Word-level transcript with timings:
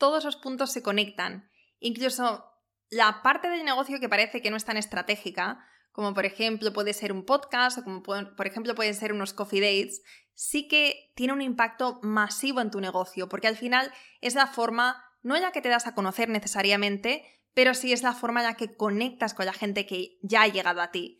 todos 0.00 0.24
los 0.24 0.34
puntos 0.34 0.72
se 0.72 0.82
conectan. 0.82 1.48
Incluso 1.78 2.44
la 2.88 3.22
parte 3.22 3.48
del 3.48 3.64
negocio 3.64 4.00
que 4.00 4.08
parece 4.08 4.42
que 4.42 4.50
no 4.50 4.56
es 4.56 4.64
tan 4.64 4.76
estratégica, 4.76 5.64
como 5.92 6.14
por 6.14 6.24
ejemplo 6.24 6.72
puede 6.72 6.94
ser 6.94 7.12
un 7.12 7.24
podcast 7.24 7.78
o 7.78 7.84
como 7.84 8.02
por 8.02 8.46
ejemplo 8.46 8.74
pueden 8.74 8.94
ser 8.94 9.12
unos 9.12 9.32
coffee 9.32 9.60
dates, 9.60 10.02
sí 10.34 10.66
que 10.66 11.12
tiene 11.14 11.34
un 11.34 11.42
impacto 11.42 12.00
masivo 12.02 12.60
en 12.60 12.70
tu 12.70 12.80
negocio, 12.80 13.28
porque 13.28 13.46
al 13.46 13.56
final 13.56 13.92
es 14.20 14.34
la 14.34 14.46
forma, 14.46 15.04
no 15.22 15.38
ya 15.38 15.52
que 15.52 15.60
te 15.60 15.68
das 15.68 15.86
a 15.86 15.94
conocer 15.94 16.28
necesariamente, 16.28 17.22
pero 17.52 17.74
sí 17.74 17.92
es 17.92 18.02
la 18.02 18.14
forma 18.14 18.40
en 18.40 18.46
la 18.46 18.54
que 18.54 18.74
conectas 18.74 19.34
con 19.34 19.46
la 19.46 19.52
gente 19.52 19.84
que 19.86 20.18
ya 20.22 20.42
ha 20.42 20.48
llegado 20.48 20.80
a 20.80 20.90
ti. 20.90 21.19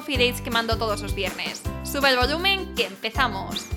coffee 0.01 0.33
que 0.43 0.49
mando 0.49 0.79
todos 0.79 1.03
los 1.03 1.13
viernes. 1.13 1.61
Sube 1.83 2.09
el 2.09 2.17
volumen 2.17 2.73
que 2.73 2.87
empezamos. 2.87 3.67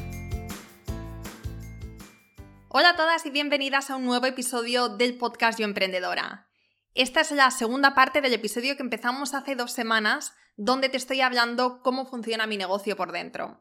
Hola 2.71 2.91
a 2.91 2.97
todas 2.97 3.27
y 3.27 3.31
bienvenidas 3.31 3.91
a 3.91 3.97
un 3.97 4.07
nuevo 4.07 4.25
episodio 4.25 4.89
del 4.89 5.19
podcast 5.19 5.59
Yo 5.59 5.67
Emprendedora. 5.67 6.49
Esta 6.95 7.21
es 7.21 7.31
la 7.31 7.51
segunda 7.51 7.95
parte 7.95 8.23
del 8.23 8.33
episodio 8.33 8.75
que 8.75 8.83
empezamos 8.83 9.35
hace 9.35 9.55
dos 9.55 9.73
semanas, 9.73 10.33
donde 10.57 10.89
te 10.89 10.97
estoy 10.97 11.21
hablando 11.21 11.83
cómo 11.83 12.07
funciona 12.07 12.47
mi 12.47 12.57
negocio 12.57 12.97
por 12.97 13.13
dentro. 13.13 13.61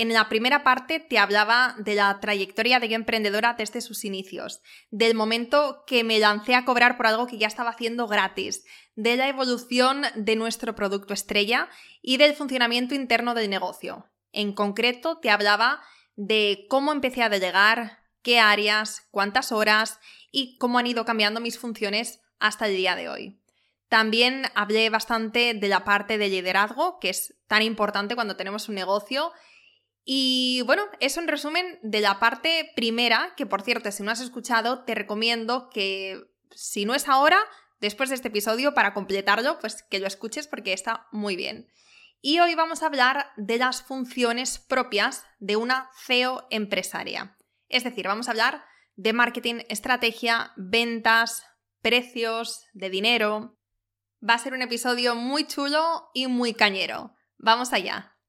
En 0.00 0.14
la 0.14 0.30
primera 0.30 0.64
parte 0.64 0.98
te 0.98 1.18
hablaba 1.18 1.74
de 1.76 1.94
la 1.94 2.20
trayectoria 2.20 2.80
de 2.80 2.88
Yo 2.88 2.94
Emprendedora 2.94 3.52
desde 3.52 3.82
sus 3.82 4.06
inicios, 4.06 4.62
del 4.90 5.14
momento 5.14 5.84
que 5.86 6.04
me 6.04 6.18
lancé 6.18 6.54
a 6.54 6.64
cobrar 6.64 6.96
por 6.96 7.06
algo 7.06 7.26
que 7.26 7.36
ya 7.36 7.46
estaba 7.46 7.68
haciendo 7.68 8.06
gratis, 8.06 8.64
de 8.94 9.18
la 9.18 9.28
evolución 9.28 10.06
de 10.14 10.36
nuestro 10.36 10.74
producto 10.74 11.12
estrella 11.12 11.68
y 12.00 12.16
del 12.16 12.32
funcionamiento 12.32 12.94
interno 12.94 13.34
del 13.34 13.50
negocio. 13.50 14.06
En 14.32 14.54
concreto, 14.54 15.18
te 15.18 15.28
hablaba 15.28 15.82
de 16.16 16.64
cómo 16.70 16.92
empecé 16.92 17.22
a 17.22 17.28
delegar, 17.28 17.98
qué 18.22 18.40
áreas, 18.40 19.06
cuántas 19.10 19.52
horas 19.52 19.98
y 20.32 20.56
cómo 20.56 20.78
han 20.78 20.86
ido 20.86 21.04
cambiando 21.04 21.42
mis 21.42 21.58
funciones 21.58 22.22
hasta 22.38 22.68
el 22.68 22.76
día 22.76 22.96
de 22.96 23.10
hoy. 23.10 23.38
También 23.90 24.44
hablé 24.54 24.88
bastante 24.88 25.52
de 25.52 25.68
la 25.68 25.84
parte 25.84 26.16
de 26.16 26.30
liderazgo, 26.30 26.98
que 27.00 27.10
es 27.10 27.34
tan 27.48 27.60
importante 27.60 28.14
cuando 28.14 28.36
tenemos 28.36 28.70
un 28.70 28.76
negocio 28.76 29.32
y 30.04 30.62
bueno, 30.62 30.84
eso 31.00 31.20
en 31.20 31.28
resumen 31.28 31.78
de 31.82 32.00
la 32.00 32.18
parte 32.18 32.70
primera, 32.74 33.34
que 33.36 33.46
por 33.46 33.62
cierto, 33.62 33.90
si 33.92 34.02
no 34.02 34.10
has 34.10 34.20
escuchado, 34.20 34.84
te 34.84 34.94
recomiendo 34.94 35.68
que 35.70 36.20
si 36.50 36.84
no 36.84 36.94
es 36.94 37.08
ahora, 37.08 37.38
después 37.80 38.08
de 38.08 38.14
este 38.14 38.28
episodio, 38.28 38.74
para 38.74 38.94
completarlo, 38.94 39.58
pues 39.58 39.82
que 39.82 39.98
lo 39.98 40.06
escuches 40.06 40.46
porque 40.46 40.72
está 40.72 41.06
muy 41.12 41.36
bien. 41.36 41.68
Y 42.22 42.40
hoy 42.40 42.54
vamos 42.54 42.82
a 42.82 42.86
hablar 42.86 43.28
de 43.36 43.58
las 43.58 43.82
funciones 43.82 44.58
propias 44.58 45.24
de 45.38 45.56
una 45.56 45.90
CEO 46.04 46.46
empresaria. 46.50 47.36
Es 47.68 47.84
decir, 47.84 48.06
vamos 48.06 48.28
a 48.28 48.32
hablar 48.32 48.64
de 48.96 49.14
marketing, 49.14 49.62
estrategia, 49.68 50.52
ventas, 50.56 51.44
precios, 51.80 52.66
de 52.74 52.90
dinero. 52.90 53.58
Va 54.26 54.34
a 54.34 54.38
ser 54.38 54.52
un 54.52 54.60
episodio 54.60 55.14
muy 55.14 55.46
chulo 55.46 56.10
y 56.12 56.26
muy 56.26 56.52
cañero. 56.52 57.14
Vamos 57.38 57.72
allá. 57.72 58.19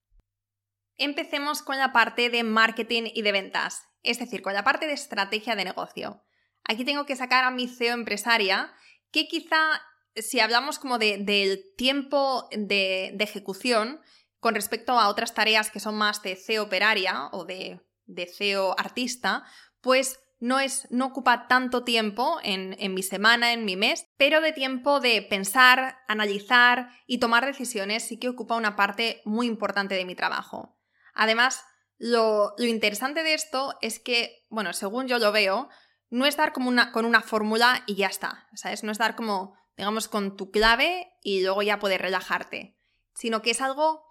Empecemos 0.98 1.62
con 1.62 1.78
la 1.78 1.92
parte 1.92 2.30
de 2.30 2.44
marketing 2.44 3.04
y 3.14 3.22
de 3.22 3.32
ventas, 3.32 3.84
es 4.04 4.20
decir, 4.20 4.42
con 4.42 4.54
la 4.54 4.64
parte 4.64 4.88
de 4.88 4.94
estrategia 4.94 5.56
de 5.56 5.66
negocio. 5.66 6.24
Aquí 6.64 6.86
tengo 6.86 7.06
que 7.06 7.16
sacar 7.16 7.44
a 7.44 7.52
mi 7.52 7.68
CEO 7.68 7.94
empresaria, 7.94 8.74
que 9.12 9.28
quizá 9.28 9.82
si 10.16 10.40
hablamos 10.40 10.80
como 10.80 10.98
del 10.98 11.64
tiempo 11.78 12.48
de, 12.52 13.16
ejecución 13.20 14.02
con 14.40 14.56
respecto 14.56 15.00
a 15.00 15.08
otras 15.08 15.34
tareas 15.34 15.72
que 15.72 15.80
son 15.80 15.96
más 15.96 16.22
de 16.22 16.36
CEO 16.36 16.64
operaria 16.64 17.30
o 17.32 17.46
de, 17.46 17.82
de 18.06 18.26
CEO 18.26 18.76
artista, 18.78 19.44
pues 19.82 20.20
no, 20.40 20.60
es, 20.60 20.88
no 20.90 21.06
ocupa 21.08 21.48
tanto 21.48 21.84
tiempo 21.84 22.40
en, 22.44 22.76
en, 22.80 22.94
mi 22.94 23.04
semana, 23.04 23.54
en 23.54 23.64
mi 23.64 23.76
mes, 23.76 24.08
pero 24.18 24.42
de 24.42 24.52
tiempo 24.52 25.00
de 25.00 25.22
pensar, 25.22 26.00
analizar 26.08 26.90
y 27.06 27.20
tomar 27.20 27.46
decisiones 27.46 28.04
sí 28.04 28.18
que 28.18 28.30
ocupa 28.30 28.56
una 28.56 28.76
parte 28.76 29.22
muy 29.24 29.48
importante 29.48 29.96
de 29.96 30.06
mi 30.06 30.16
trabajo. 30.16 30.81
Además, 31.14 31.64
lo, 31.98 32.56
interesante 32.58 33.24
de 33.24 33.34
esto 33.34 33.78
es 33.82 34.00
que, 34.00 34.46
bueno, 34.50 34.74
según 34.74 35.08
yo 35.08 35.20
lo 35.20 35.32
veo, 35.32 35.70
no 36.10 36.26
es 36.26 36.36
dar 36.36 36.52
como 36.52 36.70
una, 36.70 36.92
con 36.92 37.06
una 37.06 37.22
fórmula 37.22 37.84
y 37.86 37.96
ya 37.96 38.08
está, 38.08 38.48
¿sabes? 38.56 38.84
No 38.84 38.92
es 38.92 38.98
dar 38.98 39.16
como, 39.16 39.56
digamos, 39.78 40.08
con 40.08 40.36
tu 40.36 40.52
clave 40.52 41.14
y 41.22 41.44
luego 41.44 41.62
ya 41.62 41.80
poder 41.80 42.02
relajarte, 42.02 42.78
sino 43.14 43.42
que 43.42 43.52
es 43.52 43.62
algo, 43.62 44.04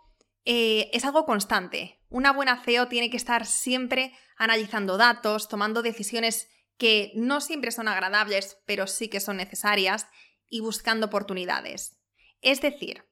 eh, 0.45 0.89
es 0.93 1.05
algo 1.05 1.27
constante. 1.27 2.01
Una 2.09 2.33
buena 2.33 2.63
CEO 2.63 2.89
tiene 2.89 3.11
que 3.11 3.17
estar 3.17 3.45
siempre 3.45 4.13
analizando 4.37 4.97
datos, 4.97 5.49
tomando 5.49 5.83
decisiones 5.83 6.49
que 6.79 7.13
no 7.15 7.41
siempre 7.41 7.73
son 7.73 7.89
agradables, 7.89 8.59
pero 8.67 8.87
sí 8.87 9.09
que 9.09 9.21
son 9.21 9.37
necesarias, 9.37 10.07
y 10.49 10.61
buscando 10.61 11.07
oportunidades. 11.07 11.99
Es 12.43 12.61
decir, 12.61 13.05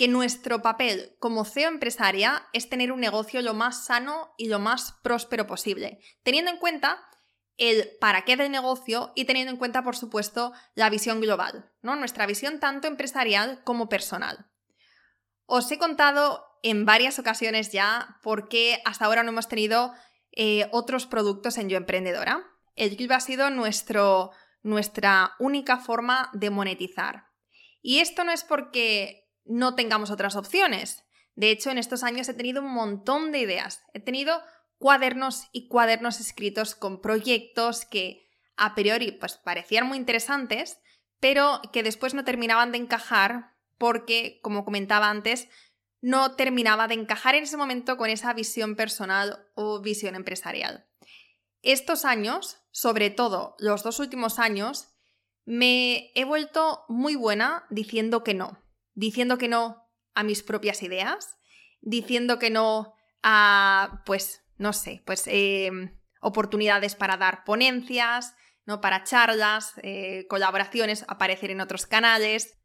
que 0.00 0.08
nuestro 0.08 0.62
papel 0.62 1.14
como 1.18 1.44
CEO 1.44 1.68
empresaria 1.68 2.48
es 2.54 2.70
tener 2.70 2.90
un 2.90 3.00
negocio 3.00 3.42
lo 3.42 3.52
más 3.52 3.84
sano 3.84 4.32
y 4.38 4.48
lo 4.48 4.58
más 4.58 4.94
próspero 5.02 5.46
posible, 5.46 5.98
teniendo 6.22 6.50
en 6.50 6.56
cuenta 6.56 7.06
el 7.58 7.86
para 8.00 8.22
qué 8.22 8.34
del 8.38 8.50
negocio 8.50 9.12
y 9.14 9.26
teniendo 9.26 9.52
en 9.52 9.58
cuenta, 9.58 9.82
por 9.82 9.94
supuesto, 9.94 10.54
la 10.74 10.88
visión 10.88 11.20
global, 11.20 11.70
¿no? 11.82 11.96
Nuestra 11.96 12.24
visión 12.24 12.60
tanto 12.60 12.88
empresarial 12.88 13.62
como 13.62 13.90
personal. 13.90 14.50
Os 15.44 15.70
he 15.70 15.76
contado 15.76 16.46
en 16.62 16.86
varias 16.86 17.18
ocasiones 17.18 17.70
ya 17.70 18.16
por 18.22 18.48
qué 18.48 18.80
hasta 18.86 19.04
ahora 19.04 19.22
no 19.22 19.32
hemos 19.32 19.48
tenido 19.48 19.92
eh, 20.32 20.66
otros 20.72 21.04
productos 21.04 21.58
en 21.58 21.68
Yo 21.68 21.76
Emprendedora. 21.76 22.42
El 22.74 22.96
Club 22.96 23.12
ha 23.12 23.20
sido 23.20 23.50
nuestro, 23.50 24.30
nuestra 24.62 25.32
única 25.38 25.76
forma 25.76 26.30
de 26.32 26.48
monetizar. 26.48 27.26
Y 27.82 27.98
esto 27.98 28.24
no 28.24 28.32
es 28.32 28.44
porque 28.44 29.20
no 29.50 29.74
tengamos 29.74 30.10
otras 30.10 30.36
opciones. 30.36 31.04
De 31.34 31.50
hecho, 31.50 31.70
en 31.70 31.78
estos 31.78 32.02
años 32.02 32.28
he 32.28 32.34
tenido 32.34 32.62
un 32.62 32.72
montón 32.72 33.32
de 33.32 33.40
ideas. 33.40 33.82
He 33.92 34.00
tenido 34.00 34.40
cuadernos 34.78 35.48
y 35.52 35.68
cuadernos 35.68 36.20
escritos 36.20 36.74
con 36.74 37.00
proyectos 37.00 37.84
que 37.84 38.30
a 38.56 38.74
priori 38.74 39.12
pues 39.12 39.36
parecían 39.38 39.86
muy 39.86 39.98
interesantes, 39.98 40.78
pero 41.18 41.60
que 41.72 41.82
después 41.82 42.14
no 42.14 42.24
terminaban 42.24 42.72
de 42.72 42.78
encajar 42.78 43.56
porque, 43.76 44.38
como 44.42 44.64
comentaba 44.64 45.10
antes, 45.10 45.48
no 46.00 46.36
terminaba 46.36 46.86
de 46.86 46.94
encajar 46.94 47.34
en 47.34 47.42
ese 47.42 47.56
momento 47.56 47.96
con 47.96 48.08
esa 48.08 48.32
visión 48.32 48.76
personal 48.76 49.46
o 49.54 49.80
visión 49.80 50.14
empresarial. 50.14 50.86
Estos 51.62 52.04
años, 52.04 52.58
sobre 52.70 53.10
todo 53.10 53.56
los 53.58 53.82
dos 53.82 53.98
últimos 53.98 54.38
años, 54.38 54.94
me 55.44 56.12
he 56.14 56.24
vuelto 56.24 56.84
muy 56.88 57.16
buena 57.16 57.66
diciendo 57.70 58.22
que 58.22 58.34
no 58.34 58.62
diciendo 59.00 59.38
que 59.38 59.48
no 59.48 59.88
a 60.14 60.22
mis 60.22 60.42
propias 60.42 60.82
ideas, 60.82 61.38
diciendo 61.80 62.38
que 62.38 62.50
no 62.50 62.92
a, 63.22 64.02
pues, 64.04 64.42
no 64.58 64.74
sé, 64.74 65.02
pues 65.06 65.24
em, 65.26 65.98
oportunidades 66.20 66.96
para 66.96 67.16
dar 67.16 67.44
ponencias, 67.44 68.34
¿no? 68.66 68.82
para 68.82 69.04
charlas, 69.04 69.72
eh, 69.82 70.26
colaboraciones, 70.28 71.06
aparecer 71.08 71.50
en 71.50 71.62
otros 71.62 71.86
canales. 71.86 72.58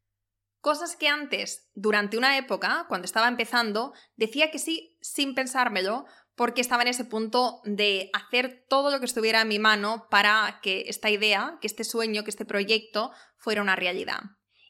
Cosas 0.59 0.97
que 0.97 1.07
antes, 1.07 1.69
durante 1.73 2.17
una 2.17 2.37
época, 2.37 2.85
cuando 2.89 3.05
estaba 3.05 3.29
empezando, 3.29 3.93
decía 4.17 4.51
que 4.51 4.59
sí 4.59 4.97
sin 4.99 5.35
pensármelo, 5.35 6.05
porque 6.35 6.59
estaba 6.59 6.81
en 6.81 6.89
ese 6.89 7.05
punto 7.05 7.61
de 7.63 8.09
hacer 8.11 8.65
todo 8.67 8.91
lo 8.91 8.99
que 8.99 9.05
estuviera 9.05 9.41
en 9.41 9.47
mi 9.47 9.59
mano 9.59 10.07
para 10.09 10.59
que 10.61 10.83
esta 10.87 11.09
idea, 11.09 11.57
que 11.61 11.67
este 11.67 11.85
sueño, 11.85 12.25
que 12.25 12.31
este 12.31 12.43
proyecto 12.43 13.13
fuera 13.37 13.61
una 13.61 13.77
realidad. 13.77 14.19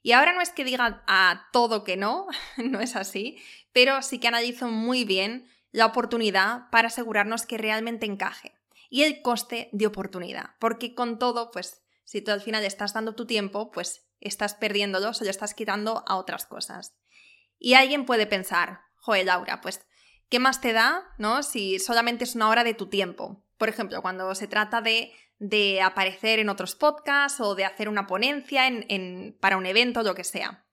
Y 0.06 0.12
ahora 0.12 0.34
no 0.34 0.42
es 0.42 0.52
que 0.52 0.64
diga 0.64 1.04
a 1.08 1.48
todo 1.52 1.84
que 1.84 1.98
no, 1.98 2.28
no 2.58 2.80
es 2.80 2.96
así, 2.96 3.42
pero 3.74 4.04
sí 4.04 4.20
que 4.20 4.28
analizo 4.28 4.68
muy 4.68 5.04
bien 5.04 5.50
la 5.72 5.88
oportunidad 5.88 6.70
para 6.70 6.90
asegurarnos 6.90 7.48
que 7.48 7.58
realmente 7.58 8.06
encaje 8.06 8.54
y 8.92 9.02
el 9.02 9.24
coste 9.24 9.68
de 9.72 9.88
oportunidad, 9.88 10.52
porque 10.60 10.94
con 10.94 11.18
todo, 11.18 11.50
pues 11.50 11.82
si 12.04 12.22
tú 12.22 12.30
al 12.30 12.42
final 12.42 12.64
estás 12.64 12.94
dando 12.94 13.16
tu 13.16 13.26
tiempo, 13.26 13.72
pues 13.72 14.06
estás 14.20 14.54
perdiéndolo 14.54 15.10
o 15.10 15.24
lo 15.24 15.30
estás 15.32 15.56
quitando 15.56 16.04
a 16.06 16.18
otras 16.18 16.46
cosas. 16.46 16.94
Y 17.58 17.74
alguien 17.74 18.06
puede 18.06 18.28
pensar, 18.28 18.82
joder, 18.98 19.26
Laura, 19.26 19.60
pues, 19.60 19.88
¿qué 20.30 20.38
más 20.38 20.62
te 20.62 20.72
da, 20.72 21.16
no? 21.18 21.42
Si 21.42 21.80
solamente 21.80 22.26
es 22.26 22.36
una 22.36 22.50
hora 22.50 22.64
de 22.64 22.76
tu 22.76 22.90
tiempo. 22.90 23.44
Por 23.58 23.70
ejemplo, 23.70 24.04
cuando 24.04 24.36
se 24.36 24.48
trata 24.48 24.82
de, 24.82 25.12
de 25.38 25.82
aparecer 25.82 26.40
en 26.40 26.50
otros 26.50 26.76
podcasts 26.76 27.42
o 27.42 27.56
de 27.56 27.66
hacer 27.66 27.90
una 27.90 28.08
ponencia 28.08 28.68
en, 28.68 29.38
para 29.40 29.58
un 29.58 29.66
evento, 29.66 30.04
lo 30.04 30.16
que 30.16 30.24
sea. 30.24 30.66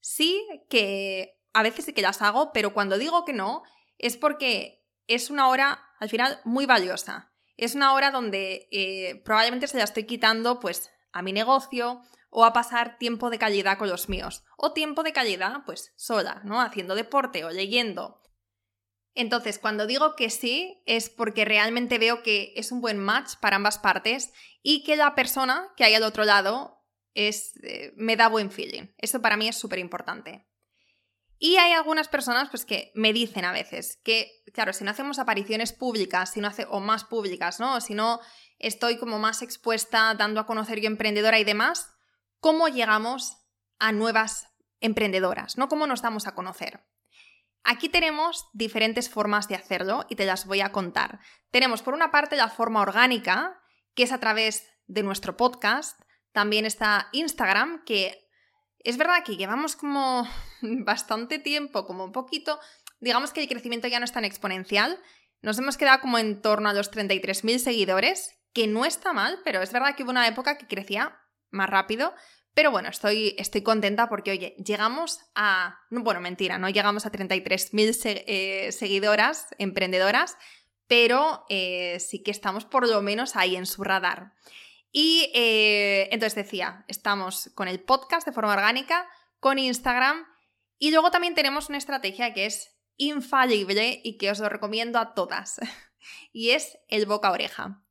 Sí 0.00 0.46
que 0.68 1.38
a 1.52 1.62
veces 1.62 1.84
sí 1.84 1.92
que 1.92 2.02
las 2.02 2.22
hago, 2.22 2.52
pero 2.52 2.72
cuando 2.72 2.98
digo 2.98 3.24
que 3.24 3.32
no, 3.32 3.62
es 3.98 4.16
porque 4.16 4.84
es 5.06 5.30
una 5.30 5.48
hora, 5.48 5.84
al 6.00 6.08
final, 6.08 6.40
muy 6.44 6.66
valiosa. 6.66 7.32
Es 7.56 7.74
una 7.74 7.92
hora 7.92 8.10
donde 8.10 8.68
eh, 8.72 9.22
probablemente 9.24 9.68
se 9.68 9.78
la 9.78 9.84
estoy 9.84 10.04
quitando, 10.04 10.58
pues, 10.58 10.90
a 11.12 11.22
mi 11.22 11.32
negocio 11.32 12.00
o 12.30 12.44
a 12.46 12.54
pasar 12.54 12.96
tiempo 12.98 13.28
de 13.28 13.38
calidad 13.38 13.76
con 13.76 13.90
los 13.90 14.08
míos. 14.08 14.44
O 14.56 14.72
tiempo 14.72 15.02
de 15.02 15.12
calidad, 15.12 15.64
pues, 15.66 15.92
sola, 15.96 16.40
¿no? 16.44 16.60
Haciendo 16.62 16.94
deporte 16.94 17.44
o 17.44 17.50
leyendo. 17.50 18.21
Entonces, 19.14 19.58
cuando 19.58 19.86
digo 19.86 20.16
que 20.16 20.30
sí, 20.30 20.82
es 20.86 21.10
porque 21.10 21.44
realmente 21.44 21.98
veo 21.98 22.22
que 22.22 22.52
es 22.56 22.72
un 22.72 22.80
buen 22.80 22.98
match 22.98 23.34
para 23.40 23.56
ambas 23.56 23.78
partes 23.78 24.32
y 24.62 24.84
que 24.84 24.96
la 24.96 25.14
persona 25.14 25.68
que 25.76 25.84
hay 25.84 25.94
al 25.94 26.02
otro 26.02 26.24
lado 26.24 26.82
es, 27.14 27.52
eh, 27.62 27.92
me 27.96 28.16
da 28.16 28.28
buen 28.28 28.50
feeling. 28.50 28.88
Eso 28.96 29.20
para 29.20 29.36
mí 29.36 29.48
es 29.48 29.56
súper 29.56 29.78
importante. 29.78 30.46
Y 31.38 31.56
hay 31.56 31.72
algunas 31.72 32.06
personas 32.08 32.48
pues, 32.50 32.64
que 32.64 32.92
me 32.94 33.12
dicen 33.12 33.44
a 33.44 33.52
veces 33.52 33.98
que, 34.04 34.44
claro, 34.54 34.72
si 34.72 34.84
no 34.84 34.92
hacemos 34.92 35.18
apariciones 35.18 35.72
públicas, 35.72 36.32
si 36.32 36.40
no 36.40 36.48
hace, 36.48 36.66
o 36.70 36.78
más 36.78 37.04
públicas, 37.04 37.58
¿no? 37.58 37.80
Si 37.80 37.94
no 37.94 38.20
estoy 38.60 38.96
como 38.96 39.18
más 39.18 39.42
expuesta 39.42 40.14
dando 40.14 40.40
a 40.40 40.46
conocer 40.46 40.80
yo 40.80 40.86
emprendedora 40.86 41.40
y 41.40 41.44
demás, 41.44 41.90
¿cómo 42.38 42.68
llegamos 42.68 43.38
a 43.80 43.90
nuevas 43.90 44.46
emprendedoras? 44.80 45.58
¿No? 45.58 45.68
¿Cómo 45.68 45.88
nos 45.88 46.00
damos 46.00 46.28
a 46.28 46.34
conocer? 46.36 46.80
Aquí 47.64 47.88
tenemos 47.88 48.48
diferentes 48.52 49.08
formas 49.08 49.48
de 49.48 49.54
hacerlo 49.54 50.04
y 50.08 50.16
te 50.16 50.26
las 50.26 50.46
voy 50.46 50.60
a 50.60 50.72
contar. 50.72 51.20
Tenemos 51.50 51.82
por 51.82 51.94
una 51.94 52.10
parte 52.10 52.36
la 52.36 52.48
forma 52.48 52.80
orgánica, 52.80 53.60
que 53.94 54.02
es 54.02 54.12
a 54.12 54.18
través 54.18 54.66
de 54.86 55.02
nuestro 55.02 55.36
podcast. 55.36 56.00
También 56.32 56.66
está 56.66 57.08
Instagram, 57.12 57.84
que 57.84 58.28
es 58.80 58.96
verdad 58.96 59.22
que 59.24 59.36
llevamos 59.36 59.76
como 59.76 60.26
bastante 60.62 61.38
tiempo, 61.38 61.86
como 61.86 62.04
un 62.04 62.12
poquito, 62.12 62.58
digamos 63.00 63.32
que 63.32 63.42
el 63.42 63.48
crecimiento 63.48 63.88
ya 63.88 63.98
no 63.98 64.04
es 64.04 64.12
tan 64.12 64.24
exponencial. 64.24 64.98
Nos 65.40 65.58
hemos 65.58 65.76
quedado 65.76 66.00
como 66.00 66.18
en 66.18 66.40
torno 66.40 66.68
a 66.68 66.72
los 66.72 66.90
33.000 66.90 67.58
seguidores, 67.58 68.38
que 68.52 68.66
no 68.66 68.84
está 68.84 69.12
mal, 69.12 69.40
pero 69.44 69.62
es 69.62 69.72
verdad 69.72 69.94
que 69.94 70.02
hubo 70.02 70.10
una 70.10 70.26
época 70.28 70.58
que 70.58 70.66
crecía 70.66 71.18
más 71.50 71.70
rápido. 71.70 72.14
Pero 72.54 72.70
bueno, 72.70 72.90
estoy, 72.90 73.34
estoy 73.38 73.62
contenta 73.62 74.08
porque, 74.08 74.32
oye, 74.32 74.56
llegamos 74.62 75.20
a... 75.34 75.78
Bueno, 75.90 76.20
mentira, 76.20 76.58
no 76.58 76.68
llegamos 76.68 77.06
a 77.06 77.12
33.000 77.12 78.24
eh, 78.26 78.72
seguidoras, 78.72 79.46
emprendedoras, 79.58 80.36
pero 80.86 81.46
eh, 81.48 81.98
sí 82.00 82.22
que 82.22 82.30
estamos 82.30 82.66
por 82.66 82.86
lo 82.86 83.00
menos 83.00 83.36
ahí 83.36 83.56
en 83.56 83.64
su 83.64 83.82
radar. 83.82 84.34
Y 84.90 85.30
eh, 85.34 86.10
entonces 86.12 86.34
decía, 86.34 86.84
estamos 86.88 87.50
con 87.54 87.68
el 87.68 87.80
podcast 87.80 88.26
de 88.26 88.34
forma 88.34 88.52
orgánica, 88.52 89.08
con 89.40 89.58
Instagram 89.58 90.26
y 90.78 90.90
luego 90.90 91.10
también 91.10 91.34
tenemos 91.34 91.70
una 91.70 91.78
estrategia 91.78 92.34
que 92.34 92.44
es 92.44 92.76
infalible 92.98 94.00
y 94.04 94.18
que 94.18 94.30
os 94.30 94.40
lo 94.40 94.50
recomiendo 94.50 94.98
a 94.98 95.14
todas. 95.14 95.58
y 96.32 96.50
es 96.50 96.76
el 96.88 97.06
boca 97.06 97.30
oreja. 97.30 97.82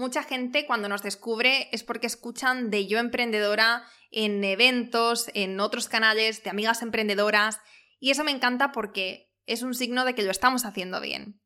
Mucha 0.00 0.22
gente 0.22 0.64
cuando 0.64 0.88
nos 0.88 1.02
descubre 1.02 1.68
es 1.72 1.84
porque 1.84 2.06
escuchan 2.06 2.70
de 2.70 2.86
yo 2.86 2.98
emprendedora 2.98 3.84
en 4.10 4.42
eventos, 4.42 5.30
en 5.34 5.60
otros 5.60 5.90
canales 5.90 6.42
de 6.42 6.48
amigas 6.48 6.80
emprendedoras 6.80 7.60
y 7.98 8.10
eso 8.10 8.24
me 8.24 8.30
encanta 8.30 8.72
porque 8.72 9.30
es 9.44 9.60
un 9.62 9.74
signo 9.74 10.06
de 10.06 10.14
que 10.14 10.22
lo 10.22 10.30
estamos 10.30 10.64
haciendo 10.64 11.02
bien. 11.02 11.38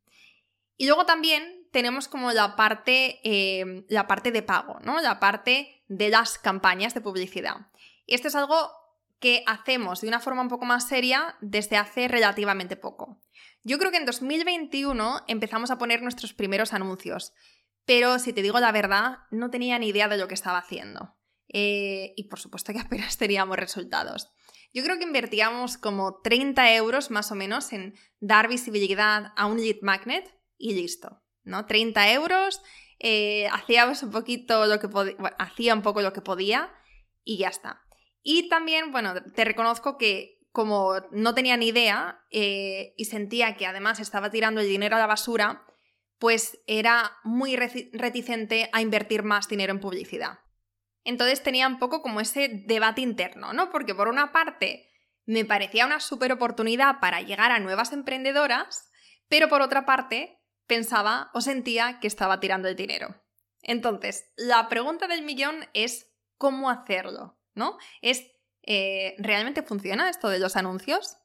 Y 0.77 0.87
luego 0.87 1.05
también 1.05 1.67
tenemos 1.73 2.07
como 2.07 2.31
la 2.31 2.55
parte, 2.55 3.19
em, 3.25 3.87
la 3.89 4.07
parte 4.07 4.31
de 4.31 4.43
pago, 4.43 4.79
¿no? 4.85 5.01
La 5.01 5.19
parte 5.19 5.83
de 5.89 6.11
las 6.11 6.39
campañas 6.39 6.95
de 6.95 7.01
publicidad. 7.01 7.57
Y 8.07 8.15
esto 8.15 8.29
es 8.29 8.37
algo 8.37 8.71
que 9.19 9.43
hacemos 9.49 10.01
de 10.01 10.07
una 10.07 10.21
forma 10.21 10.43
un 10.43 10.49
poco 10.49 10.65
más 10.65 10.87
seria 10.87 11.37
desde 11.41 11.77
hace 11.77 12.07
relativamente 12.07 12.77
poco. 12.77 13.21
Yo 13.65 13.81
creo 13.81 13.91
que 13.91 13.97
en 13.97 14.07
2021 14.07 15.25
empezamos 15.27 15.73
a 15.73 15.79
poner 15.79 16.03
nuestros 16.03 16.35
primeros 16.35 16.73
anuncios, 16.73 17.33
pero 17.87 18.19
si 18.19 18.33
te 18.33 18.43
digo 18.43 18.61
la 18.61 18.73
verdad, 18.73 19.19
no 19.31 19.51
tenía 19.51 19.79
ni 19.79 19.89
idea 19.89 20.09
de 20.09 20.19
lo 20.19 20.29
que 20.29 20.35
estaba 20.35 20.59
haciendo. 20.59 21.17
Eh, 21.49 22.15
y 22.17 22.25
por 22.25 22.41
supuesto 22.41 22.73
que 22.73 22.81
apenas 22.81 23.17
teníamos 23.17 23.57
resultados. 23.57 24.31
Yo 24.73 24.83
creo 24.83 24.99
que 24.99 25.05
invertíamos 25.05 25.79
como 25.79 26.21
30 26.21 26.75
euros 26.75 27.11
más 27.11 27.31
o 27.31 27.35
menos 27.35 27.73
en 27.73 27.95
dar 28.19 28.49
visibilidad 28.49 29.33
a 29.37 29.47
un 29.47 29.61
lead 29.61 29.77
magnet 29.83 30.35
y 30.59 30.75
listo. 30.75 31.23
¿no? 31.45 31.67
30 31.67 32.13
euros, 32.13 32.61
eh, 32.99 33.47
hacíamos 33.53 34.03
un 34.03 34.11
poquito 34.11 34.67
lo 34.67 34.81
que 34.81 34.89
hacía 35.39 35.75
un 35.75 35.83
poco 35.83 36.03
lo 36.03 36.13
que 36.13 36.23
podía 36.23 36.73
y 37.23 37.39
ya 37.39 37.49
está. 37.49 37.83
Y 38.23 38.49
también, 38.49 38.91
bueno, 38.91 39.15
te 39.23 39.45
reconozco 39.45 39.99
que 39.99 40.41
como 40.51 40.95
no 41.11 41.35
tenía 41.35 41.57
ni 41.57 41.69
idea 41.69 42.25
eh, 42.31 42.95
y 42.97 43.05
sentía 43.07 43.57
que 43.57 43.67
además 43.67 44.01
estaba 44.01 44.31
tirando 44.31 44.61
el 44.61 44.69
dinero 44.69 44.97
a 44.97 45.01
la 45.01 45.07
basura, 45.07 45.67
pues 46.25 46.59
era 46.67 47.19
muy 47.23 47.55
reticente 47.55 48.71
a 48.73 48.81
invertir 48.81 49.25
más 49.25 49.47
dinero 49.47 49.75
en 49.75 49.81
publicidad. 49.81 50.39
Entonces 51.05 51.43
tenía 51.43 51.69
un 51.69 51.79
poco 51.79 52.01
como 52.01 52.19
ese 52.19 52.49
debate 52.49 53.03
interno, 53.03 53.53
¿no? 53.53 53.71
Porque 53.71 53.95
por 53.95 54.09
una 54.09 54.33
parte 54.33 54.91
me 55.27 55.45
parecía 55.45 55.85
una 55.85 56.01
súper 56.01 56.33
oportunidad 56.33 56.99
para 56.99 57.21
llegar 57.21 57.53
a 57.53 57.61
nuevas 57.61 57.93
emprendedoras, 57.93 58.91
pero 59.29 59.51
por 59.51 59.61
otra 59.61 59.85
parte 59.85 60.41
pensaba 60.67 61.31
o 61.35 61.43
sentía 61.43 62.01
que 62.01 62.07
estaba 62.07 62.41
tirando 62.41 62.69
el 62.69 62.77
dinero. 62.77 63.23
Entonces, 63.61 64.25
la 64.39 64.71
pregunta 64.71 65.07
del 65.09 65.25
millón 65.25 65.69
es 65.75 66.11
cómo 66.39 66.71
hacerlo, 66.71 67.39
¿no? 67.53 67.77
Es, 68.01 68.25
eh, 68.63 69.15
¿realmente 69.19 69.63
funciona 69.63 70.09
esto 70.09 70.31
de 70.31 70.39
los 70.39 70.57
anuncios? 70.57 71.19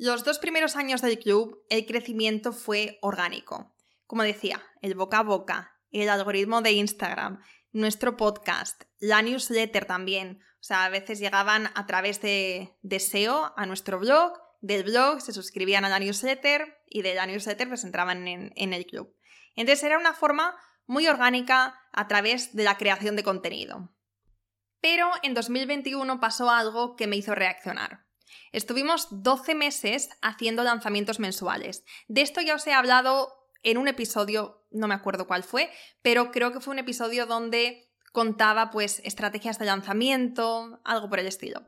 Los 0.00 0.22
dos 0.22 0.38
primeros 0.38 0.76
años 0.76 1.02
del 1.02 1.18
club, 1.18 1.66
el 1.70 1.84
crecimiento 1.84 2.52
fue 2.52 3.00
orgánico. 3.02 3.74
Como 4.06 4.22
decía, 4.22 4.62
el 4.80 4.94
boca 4.94 5.18
a 5.18 5.22
boca, 5.24 5.74
el 5.90 6.08
algoritmo 6.08 6.62
de 6.62 6.70
Instagram, 6.70 7.42
nuestro 7.72 8.16
podcast, 8.16 8.84
la 9.00 9.22
newsletter 9.22 9.86
también. 9.86 10.40
O 10.60 10.62
sea, 10.62 10.84
a 10.84 10.88
veces 10.88 11.18
llegaban 11.18 11.72
a 11.74 11.86
través 11.86 12.20
de, 12.20 12.76
de 12.82 13.00
SEO 13.00 13.52
a 13.56 13.66
nuestro 13.66 13.98
blog, 13.98 14.34
del 14.60 14.84
blog 14.84 15.20
se 15.20 15.32
suscribían 15.32 15.84
a 15.84 15.88
la 15.88 15.98
newsletter 15.98 16.78
y 16.86 17.02
de 17.02 17.16
la 17.16 17.26
newsletter 17.26 17.66
pues 17.66 17.82
entraban 17.82 18.28
en, 18.28 18.52
en 18.54 18.74
el 18.74 18.86
club. 18.86 19.12
Entonces 19.56 19.82
era 19.82 19.98
una 19.98 20.14
forma 20.14 20.56
muy 20.86 21.08
orgánica 21.08 21.74
a 21.92 22.06
través 22.06 22.54
de 22.54 22.62
la 22.62 22.76
creación 22.76 23.16
de 23.16 23.24
contenido. 23.24 23.92
Pero 24.80 25.10
en 25.24 25.34
2021 25.34 26.20
pasó 26.20 26.50
algo 26.50 26.94
que 26.94 27.08
me 27.08 27.16
hizo 27.16 27.34
reaccionar. 27.34 28.07
Estuvimos 28.52 29.08
12 29.10 29.54
meses 29.54 30.10
haciendo 30.22 30.62
lanzamientos 30.62 31.18
mensuales. 31.18 31.84
De 32.08 32.22
esto 32.22 32.40
ya 32.40 32.54
os 32.54 32.66
he 32.66 32.72
hablado 32.72 33.32
en 33.62 33.78
un 33.78 33.88
episodio, 33.88 34.66
no 34.70 34.88
me 34.88 34.94
acuerdo 34.94 35.26
cuál 35.26 35.42
fue, 35.42 35.70
pero 36.02 36.30
creo 36.30 36.52
que 36.52 36.60
fue 36.60 36.72
un 36.72 36.78
episodio 36.78 37.26
donde 37.26 37.88
contaba 38.12 38.70
pues 38.70 39.00
estrategias 39.04 39.58
de 39.58 39.66
lanzamiento, 39.66 40.80
algo 40.84 41.08
por 41.08 41.18
el 41.18 41.26
estilo. 41.26 41.66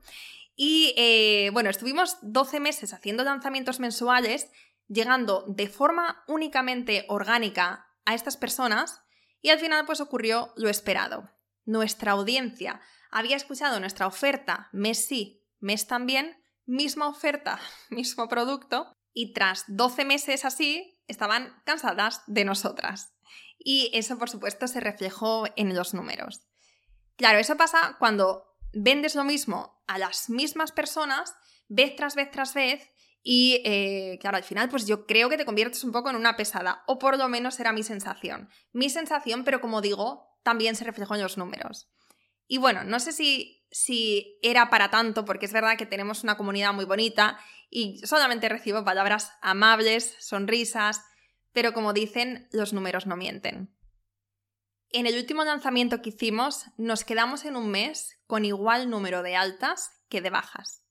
Y 0.56 0.94
eh, 0.96 1.50
bueno, 1.52 1.70
estuvimos 1.70 2.18
12 2.22 2.60
meses 2.60 2.92
haciendo 2.92 3.24
lanzamientos 3.24 3.80
mensuales, 3.80 4.50
llegando 4.88 5.44
de 5.48 5.68
forma 5.68 6.24
únicamente 6.26 7.06
orgánica 7.08 7.86
a 8.04 8.14
estas 8.14 8.36
personas 8.36 9.00
y 9.40 9.50
al 9.50 9.58
final 9.58 9.86
pues 9.86 10.00
ocurrió 10.00 10.52
lo 10.56 10.68
esperado. 10.68 11.30
Nuestra 11.64 12.12
audiencia 12.12 12.80
había 13.10 13.36
escuchado 13.36 13.80
nuestra 13.80 14.06
oferta 14.06 14.68
mes 14.72 15.04
sí, 15.04 15.46
mes 15.60 15.86
también, 15.86 16.39
misma 16.70 17.08
oferta, 17.08 17.60
mismo 17.90 18.28
producto 18.28 18.92
y 19.12 19.32
tras 19.32 19.64
12 19.66 20.04
meses 20.04 20.44
así 20.44 21.00
estaban 21.08 21.52
cansadas 21.64 22.22
de 22.26 22.44
nosotras. 22.44 23.12
Y 23.58 23.90
eso 23.92 24.18
por 24.18 24.30
supuesto 24.30 24.68
se 24.68 24.80
reflejó 24.80 25.46
en 25.56 25.74
los 25.74 25.92
números. 25.92 26.40
Claro, 27.16 27.38
eso 27.38 27.56
pasa 27.56 27.96
cuando 27.98 28.56
vendes 28.72 29.14
lo 29.14 29.24
mismo 29.24 29.82
a 29.86 29.98
las 29.98 30.30
mismas 30.30 30.72
personas 30.72 31.34
vez 31.68 31.94
tras 31.96 32.14
vez 32.14 32.30
tras 32.30 32.54
vez 32.54 32.88
y 33.22 33.60
eh, 33.64 34.18
claro, 34.20 34.38
al 34.38 34.44
final 34.44 34.68
pues 34.70 34.86
yo 34.86 35.06
creo 35.06 35.28
que 35.28 35.36
te 35.36 35.44
conviertes 35.44 35.84
un 35.84 35.92
poco 35.92 36.08
en 36.08 36.16
una 36.16 36.36
pesada, 36.36 36.82
o 36.86 36.98
por 36.98 37.18
lo 37.18 37.28
menos 37.28 37.60
era 37.60 37.72
mi 37.72 37.82
sensación. 37.82 38.48
Mi 38.72 38.88
sensación, 38.88 39.44
pero 39.44 39.60
como 39.60 39.82
digo, 39.82 40.38
también 40.42 40.74
se 40.74 40.84
reflejó 40.84 41.16
en 41.16 41.22
los 41.22 41.36
números. 41.36 41.90
Y 42.46 42.58
bueno, 42.58 42.82
no 42.84 42.98
sé 42.98 43.12
si 43.12 43.59
si 43.70 44.38
era 44.42 44.70
para 44.70 44.90
tanto, 44.90 45.24
porque 45.24 45.46
es 45.46 45.52
verdad 45.52 45.76
que 45.76 45.86
tenemos 45.86 46.22
una 46.24 46.36
comunidad 46.36 46.72
muy 46.72 46.84
bonita 46.84 47.38
y 47.70 47.98
solamente 48.04 48.48
recibo 48.48 48.84
palabras 48.84 49.32
amables, 49.42 50.16
sonrisas, 50.18 51.04
pero 51.52 51.72
como 51.72 51.92
dicen, 51.92 52.48
los 52.52 52.72
números 52.72 53.06
no 53.06 53.16
mienten. 53.16 53.74
En 54.90 55.06
el 55.06 55.16
último 55.16 55.44
lanzamiento 55.44 56.02
que 56.02 56.10
hicimos, 56.10 56.64
nos 56.76 57.04
quedamos 57.04 57.44
en 57.44 57.54
un 57.54 57.70
mes 57.70 58.18
con 58.26 58.44
igual 58.44 58.90
número 58.90 59.22
de 59.22 59.36
altas 59.36 59.90
que 60.08 60.20
de 60.20 60.30
bajas. 60.30 60.84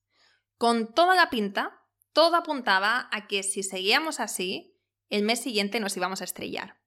Con 0.58 0.94
toda 0.94 1.16
la 1.16 1.30
pinta, 1.30 1.82
todo 2.14 2.38
apuntaba 2.38 3.10
a 3.12 3.28
que 3.28 3.44
si 3.44 3.62
seguíamos 3.62 4.22
así, 4.22 4.78
el 5.10 5.24
mes 5.24 5.42
siguiente 5.42 5.82
nos 5.82 5.98
íbamos 5.98 6.22
a 6.22 6.24
estrellar. 6.24 6.80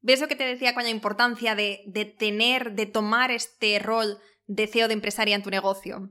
¿Ves 0.00 0.20
lo 0.20 0.28
que 0.28 0.36
te 0.36 0.44
decía 0.44 0.74
con 0.74 0.84
la 0.84 0.90
importancia 0.90 1.54
de, 1.54 1.82
de 1.86 2.04
tener, 2.04 2.72
de 2.72 2.86
tomar 2.86 3.30
este 3.30 3.78
rol 3.78 4.18
de 4.46 4.66
CEO 4.66 4.88
de 4.88 4.94
empresaria 4.94 5.34
en 5.34 5.42
tu 5.42 5.50
negocio? 5.50 6.10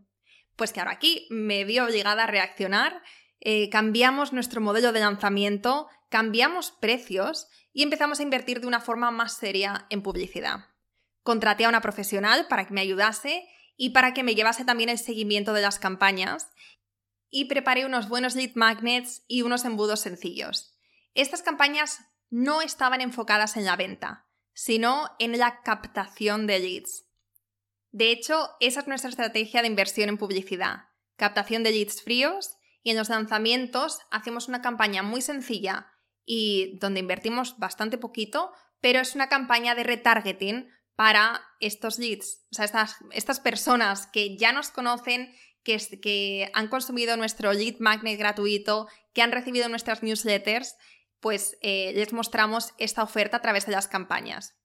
Pues 0.55 0.73
que 0.73 0.79
ahora 0.79 0.91
aquí 0.91 1.27
me 1.29 1.65
vi 1.65 1.79
obligada 1.79 2.23
a 2.23 2.27
reaccionar, 2.27 3.01
eh, 3.39 3.69
cambiamos 3.69 4.33
nuestro 4.33 4.61
modelo 4.61 4.91
de 4.91 4.99
lanzamiento, 4.99 5.87
cambiamos 6.09 6.71
precios 6.71 7.47
y 7.73 7.83
empezamos 7.83 8.19
a 8.19 8.23
invertir 8.23 8.61
de 8.61 8.67
una 8.67 8.79
forma 8.79 9.11
más 9.11 9.37
seria 9.37 9.87
en 9.89 10.03
publicidad. 10.03 10.65
Contraté 11.23 11.65
a 11.65 11.69
una 11.69 11.81
profesional 11.81 12.47
para 12.47 12.67
que 12.67 12.73
me 12.73 12.81
ayudase 12.81 13.47
y 13.75 13.89
para 13.89 14.13
que 14.13 14.23
me 14.23 14.35
llevase 14.35 14.65
también 14.65 14.89
el 14.89 14.99
seguimiento 14.99 15.53
de 15.53 15.61
las 15.61 15.79
campañas 15.79 16.51
y 17.29 17.45
preparé 17.45 17.85
unos 17.85 18.09
buenos 18.09 18.35
lead 18.35 18.51
magnets 18.55 19.23
y 19.27 19.41
unos 19.41 19.65
embudos 19.65 20.01
sencillos. 20.01 20.77
Estas 21.15 21.41
campañas 21.41 21.99
no 22.29 22.61
estaban 22.61 23.01
enfocadas 23.01 23.57
en 23.57 23.65
la 23.65 23.75
venta, 23.75 24.27
sino 24.53 25.09
en 25.19 25.37
la 25.37 25.61
captación 25.63 26.45
de 26.45 26.59
leads. 26.59 27.05
De 27.93 28.09
hecho, 28.09 28.50
esa 28.59 28.79
es 28.79 28.88
nuestra 28.88 29.12
estrategia 29.12 29.62
de 29.62 29.67
inversión 29.67 30.09
en 30.09 30.17
publicidad, 30.17 30.88
captación 31.15 31.62
de 31.62 31.71
leads 31.71 32.01
fríos 32.01 32.57
y 32.81 32.89
en 32.89 32.97
los 32.97 33.09
lanzamientos 33.09 34.00
hacemos 34.09 34.47
una 34.47 34.63
campaña 34.63 35.03
muy 35.03 35.21
sencilla 35.21 35.91
y 36.25 36.79
donde 36.79 37.01
invertimos 37.01 37.59
bastante 37.59 38.00
poquito, 38.00 38.51
pero 38.81 39.00
es 39.00 39.13
una 39.13 39.29
campaña 39.29 39.75
de 39.75 39.83
retargeting 39.83 40.69
para 40.95 41.43
estos 41.59 42.00
leads, 42.00 42.45
o 42.51 42.55
sea, 42.55 42.65
estas, 42.65 42.97
estas 43.12 43.39
personas 43.39 44.07
que 44.07 44.38
ya 44.38 44.51
nos 44.53 44.71
conocen, 44.71 45.31
que, 45.63 45.77
que 46.01 46.50
han 46.55 46.69
consumido 46.69 47.15
nuestro 47.15 47.53
lead 47.53 47.75
magnet 47.77 48.17
gratuito, 48.17 48.88
que 49.13 49.21
han 49.21 49.31
recibido 49.31 49.69
nuestras 49.69 50.01
newsletters, 50.01 50.75
pues 51.19 51.57
eh, 51.62 51.93
les 51.93 52.12
mostramos 52.12 52.73
esta 52.79 53.03
oferta 53.03 53.38
a 53.38 53.41
través 53.41 53.67
de 53.67 53.71
las 53.71 53.88
campañas. 53.88 54.55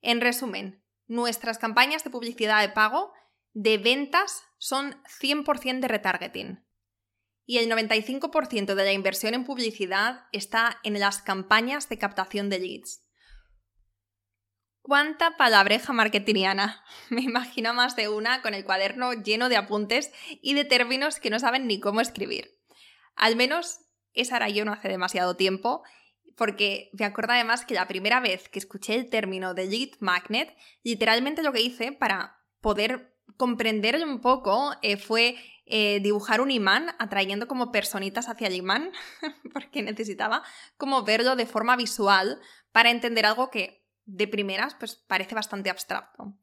En 0.00 0.22
resumen, 0.22 0.82
nuestras 1.10 1.58
campañas 1.58 2.04
de 2.04 2.10
publicidad 2.10 2.60
de 2.60 2.68
pago 2.68 3.12
de 3.52 3.78
ventas 3.78 4.44
son 4.58 5.02
100% 5.20 5.80
de 5.80 5.88
retargeting 5.88 6.64
y 7.44 7.58
el 7.58 7.68
95% 7.68 8.76
de 8.76 8.84
la 8.84 8.92
inversión 8.92 9.34
en 9.34 9.44
publicidad 9.44 10.28
está 10.30 10.78
en 10.84 11.00
las 11.00 11.20
campañas 11.20 11.88
de 11.88 11.98
captación 11.98 12.48
de 12.48 12.60
leads. 12.60 13.04
¿Cuánta 14.82 15.36
palabreja 15.36 15.92
marketingiana? 15.92 16.84
Me 17.10 17.22
imagino 17.22 17.74
más 17.74 17.96
de 17.96 18.08
una 18.08 18.40
con 18.40 18.54
el 18.54 18.64
cuaderno 18.64 19.12
lleno 19.12 19.48
de 19.48 19.56
apuntes 19.56 20.12
y 20.40 20.54
de 20.54 20.64
términos 20.64 21.18
que 21.18 21.30
no 21.30 21.40
saben 21.40 21.66
ni 21.66 21.80
cómo 21.80 22.00
escribir. 22.00 22.56
Al 23.16 23.34
menos 23.34 23.80
esa 24.12 24.36
era 24.36 24.48
yo 24.48 24.64
no 24.64 24.72
hace 24.72 24.86
demasiado 24.86 25.34
tiempo, 25.34 25.82
porque 26.40 26.88
me 26.94 27.04
acuerdo 27.04 27.34
además 27.34 27.66
que 27.66 27.74
la 27.74 27.86
primera 27.86 28.18
vez 28.18 28.48
que 28.48 28.58
escuché 28.58 28.94
el 28.94 29.10
término 29.10 29.52
de 29.52 29.66
lead 29.66 29.90
magnet, 30.00 30.56
literalmente 30.82 31.42
lo 31.42 31.52
que 31.52 31.60
hice 31.60 31.92
para 31.92 32.40
poder 32.62 33.14
comprenderlo 33.36 34.06
un 34.06 34.22
poco 34.22 34.72
eh, 34.80 34.96
fue 34.96 35.36
eh, 35.66 36.00
dibujar 36.00 36.40
un 36.40 36.50
imán 36.50 36.96
atrayendo 36.98 37.46
como 37.46 37.70
personitas 37.70 38.30
hacia 38.30 38.46
el 38.46 38.54
imán, 38.54 38.90
porque 39.52 39.82
necesitaba 39.82 40.42
como 40.78 41.04
verlo 41.04 41.36
de 41.36 41.44
forma 41.44 41.76
visual 41.76 42.40
para 42.72 42.90
entender 42.90 43.26
algo 43.26 43.50
que 43.50 43.86
de 44.06 44.26
primeras 44.26 44.74
pues 44.76 44.94
parece 44.94 45.34
bastante 45.34 45.68
abstracto. 45.68 46.38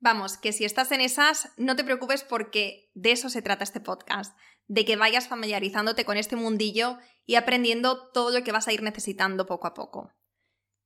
Vamos, 0.00 0.36
que 0.38 0.52
si 0.52 0.64
estás 0.64 0.90
en 0.90 1.02
esas, 1.02 1.52
no 1.56 1.76
te 1.76 1.84
preocupes 1.84 2.24
porque 2.24 2.90
de 2.94 3.12
eso 3.12 3.28
se 3.28 3.42
trata 3.42 3.62
este 3.62 3.78
podcast, 3.78 4.36
de 4.66 4.84
que 4.84 4.96
vayas 4.96 5.28
familiarizándote 5.28 6.04
con 6.04 6.16
este 6.16 6.36
mundillo 6.36 6.98
y 7.26 7.36
aprendiendo 7.36 8.10
todo 8.10 8.30
lo 8.30 8.44
que 8.44 8.52
vas 8.52 8.68
a 8.68 8.72
ir 8.72 8.82
necesitando 8.82 9.46
poco 9.46 9.66
a 9.66 9.74
poco. 9.74 10.12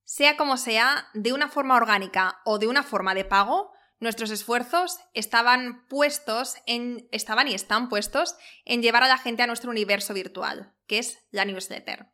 Sea 0.04 0.36
como 0.36 0.56
sea, 0.56 1.08
de 1.14 1.32
una 1.32 1.48
forma 1.48 1.76
orgánica 1.76 2.40
o 2.44 2.58
de 2.58 2.68
una 2.68 2.82
forma 2.82 3.14
de 3.14 3.24
pago, 3.24 3.72
Nuestros 3.98 4.30
esfuerzos 4.30 4.98
estaban 5.14 5.86
puestos 5.88 6.56
en, 6.66 7.08
estaban 7.12 7.48
y 7.48 7.54
están 7.54 7.88
puestos 7.88 8.36
en 8.66 8.82
llevar 8.82 9.02
a 9.02 9.08
la 9.08 9.16
gente 9.16 9.42
a 9.42 9.46
nuestro 9.46 9.70
universo 9.70 10.12
virtual, 10.12 10.74
que 10.86 10.98
es 10.98 11.18
la 11.30 11.46
newsletter. 11.46 12.06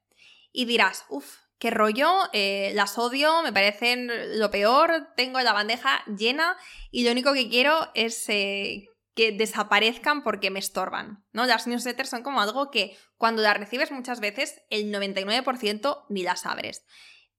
Y 0.53 0.67
dirás, 0.67 1.05
uff, 1.09 1.39
qué 1.59 1.71
rollo, 1.71 2.09
eh, 2.33 2.71
las 2.75 2.99
odio, 2.99 3.43
me 3.43 3.53
parecen 3.53 4.39
lo 4.39 4.51
peor, 4.53 5.09
tengo 5.17 5.41
la 5.41 5.53
bandeja 5.53 6.05
llena 6.07 6.57
y 6.93 7.05
lo 7.05 7.11
único 7.11 7.33
que 7.33 7.49
quiero 7.49 7.91
es 7.95 8.29
eh, 8.29 8.87
que 9.15 9.33
desaparezcan 9.33 10.23
porque 10.23 10.51
me 10.51 10.59
estorban. 10.59 11.25
¿no? 11.33 11.47
Las 11.47 11.67
newsletters 11.67 12.11
son 12.11 12.23
como 12.23 12.41
algo 12.41 12.71
que 12.71 12.97
cuando 13.17 13.43
las 13.43 13.57
recibes 13.57 13.91
muchas 13.91 14.21
veces, 14.21 14.63
el 14.71 14.93
99% 14.93 16.07
ni 16.09 16.23
las 16.23 16.47
abres. 16.47 16.85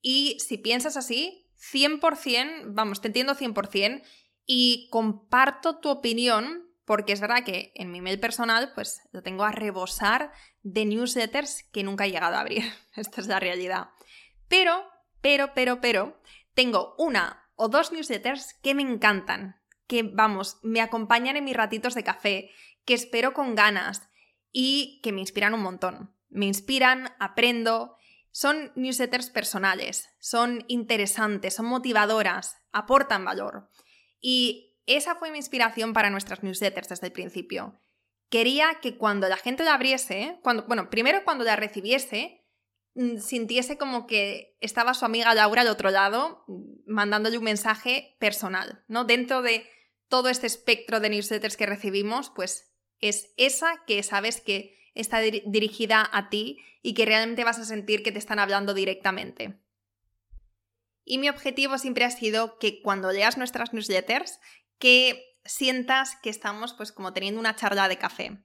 Y 0.02 0.38
si 0.40 0.58
piensas 0.58 0.98
así, 0.98 1.50
100%, 1.72 2.66
vamos, 2.74 3.02
te 3.02 3.08
entiendo 3.08 3.36
100%, 3.36 4.04
y 4.46 4.88
comparto 4.92 5.80
tu 5.80 5.90
opinión 5.90 6.70
porque 6.86 7.14
es 7.14 7.22
verdad 7.22 7.44
que 7.46 7.72
en 7.76 7.92
mi 7.92 8.02
mail 8.02 8.20
personal 8.20 8.74
pues 8.74 9.02
lo 9.12 9.24
tengo 9.24 9.44
a 9.46 9.52
rebosar 9.52 10.32
de 10.62 10.86
newsletters 10.86 11.64
que 11.72 11.84
nunca 11.84 12.06
he 12.06 12.12
llegado 12.12 12.36
a 12.36 12.42
abrir. 12.42 12.64
Esta 12.96 13.22
es 13.22 13.28
la 13.28 13.40
realidad. 13.40 13.90
Pero, 14.48 14.86
pero, 15.22 15.54
pero, 15.54 15.82
pero, 15.82 16.22
tengo 16.54 16.96
una 16.98 17.50
o 17.56 17.70
dos 17.70 17.92
newsletters 17.92 18.56
que 18.56 18.76
me 18.76 18.84
encantan, 18.84 19.62
que 19.94 20.02
vamos, 20.02 20.58
me 20.64 20.82
acompañan 20.82 21.38
en 21.38 21.44
mis 21.44 21.56
ratitos 21.56 21.94
de 21.94 22.04
café, 22.04 22.50
que 22.84 22.96
espero 22.96 23.32
con 23.34 23.54
ganas 23.54 24.10
y 24.52 25.00
que 25.04 25.12
me 25.12 25.22
inspiran 25.22 25.54
un 25.54 25.62
montón. 25.62 26.16
Me 26.30 26.48
inspiran, 26.48 27.14
aprendo. 27.20 27.96
Son 28.32 28.72
newsletters 28.76 29.30
personales, 29.30 30.10
son 30.18 30.66
interesantes, 30.68 31.54
son 31.54 31.68
motivadoras, 31.68 32.58
aportan 32.72 33.24
valor. 33.24 33.70
Y 34.20 34.80
esa 34.88 35.14
fue 35.14 35.30
mi 35.30 35.38
inspiración 35.38 35.94
para 35.94 36.10
nuestras 36.10 36.42
newsletters 36.42 36.90
desde 36.90 37.06
el 37.06 37.14
principio. 37.14 37.80
Quería 38.30 38.80
que 38.82 38.98
cuando 38.98 39.30
la 39.30 39.38
gente 39.38 39.64
la 39.64 39.76
abriese, 39.76 40.40
cuando, 40.42 40.64
bueno, 40.66 40.90
primero 40.90 41.24
cuando 41.24 41.44
la 41.44 41.56
recibiese, 41.56 42.44
mm, 42.96 43.20
sintiese 43.20 43.78
como 43.78 44.08
que 44.08 44.58
estaba 44.60 44.96
su 44.96 45.06
amiga 45.06 45.36
Laura 45.36 45.62
al 45.62 45.68
otro 45.68 45.92
lado 45.92 46.46
mm, 46.48 46.92
mandándole 46.92 47.38
un 47.38 47.44
mensaje 47.44 48.18
personal, 48.20 48.84
¿no? 48.88 49.04
Dentro 49.04 49.44
de 49.44 49.68
todo 50.14 50.30
este 50.30 50.46
espectro 50.46 51.00
de 51.00 51.10
newsletters 51.10 51.58
que 51.58 51.66
recibimos, 51.66 52.30
pues 52.30 52.72
es 53.00 53.34
esa 53.36 53.84
que 53.88 54.04
sabes 54.04 54.42
que 54.42 54.78
está 54.94 55.18
dirigida 55.22 56.08
a 56.14 56.30
ti 56.30 56.60
y 56.84 56.94
que 56.94 57.08
realmente 57.08 57.44
vas 57.44 57.58
a 57.58 57.66
sentir 57.66 58.04
que 58.04 58.12
te 58.12 58.20
están 58.20 58.38
hablando 58.38 58.76
directamente. 58.76 59.60
Y 61.04 61.18
mi 61.18 61.30
objetivo 61.30 61.80
siempre 61.80 62.06
ha 62.06 62.12
sido 62.12 62.60
que 62.60 62.80
cuando 62.84 63.12
leas 63.12 63.40
nuestras 63.40 63.74
newsletters, 63.74 64.40
que 64.78 65.40
sientas 65.46 66.16
que 66.22 66.30
estamos 66.30 66.76
pues 66.76 66.92
como 66.92 67.12
teniendo 67.12 67.40
una 67.40 67.56
charla 67.56 67.88
de 67.88 67.98
café, 67.98 68.38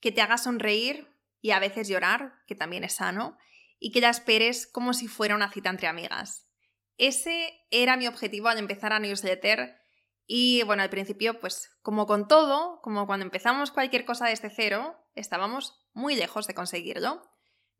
que 0.00 0.12
te 0.12 0.20
haga 0.20 0.36
sonreír 0.36 1.08
y 1.40 1.52
a 1.52 1.58
veces 1.58 1.88
llorar, 1.88 2.34
que 2.46 2.54
también 2.54 2.84
es 2.84 2.96
sano, 2.96 3.38
y 3.78 3.92
que 3.92 4.02
la 4.02 4.10
esperes 4.10 4.66
como 4.66 4.92
si 4.92 5.08
fuera 5.08 5.34
una 5.34 5.50
cita 5.50 5.70
entre 5.70 5.86
amigas. 5.86 6.50
Ese 6.98 7.66
era 7.70 7.96
mi 7.96 8.06
objetivo 8.06 8.48
al 8.48 8.58
empezar 8.58 8.92
a 8.92 9.00
newsletter 9.00 9.87
y 10.30 10.62
bueno, 10.64 10.82
al 10.82 10.90
principio 10.90 11.40
pues 11.40 11.70
como 11.80 12.06
con 12.06 12.28
todo, 12.28 12.80
como 12.82 13.06
cuando 13.06 13.24
empezamos 13.24 13.70
cualquier 13.70 14.04
cosa 14.04 14.26
desde 14.26 14.50
cero, 14.50 14.94
estábamos 15.14 15.80
muy 15.94 16.14
lejos 16.16 16.46
de 16.46 16.54
conseguirlo. 16.54 17.22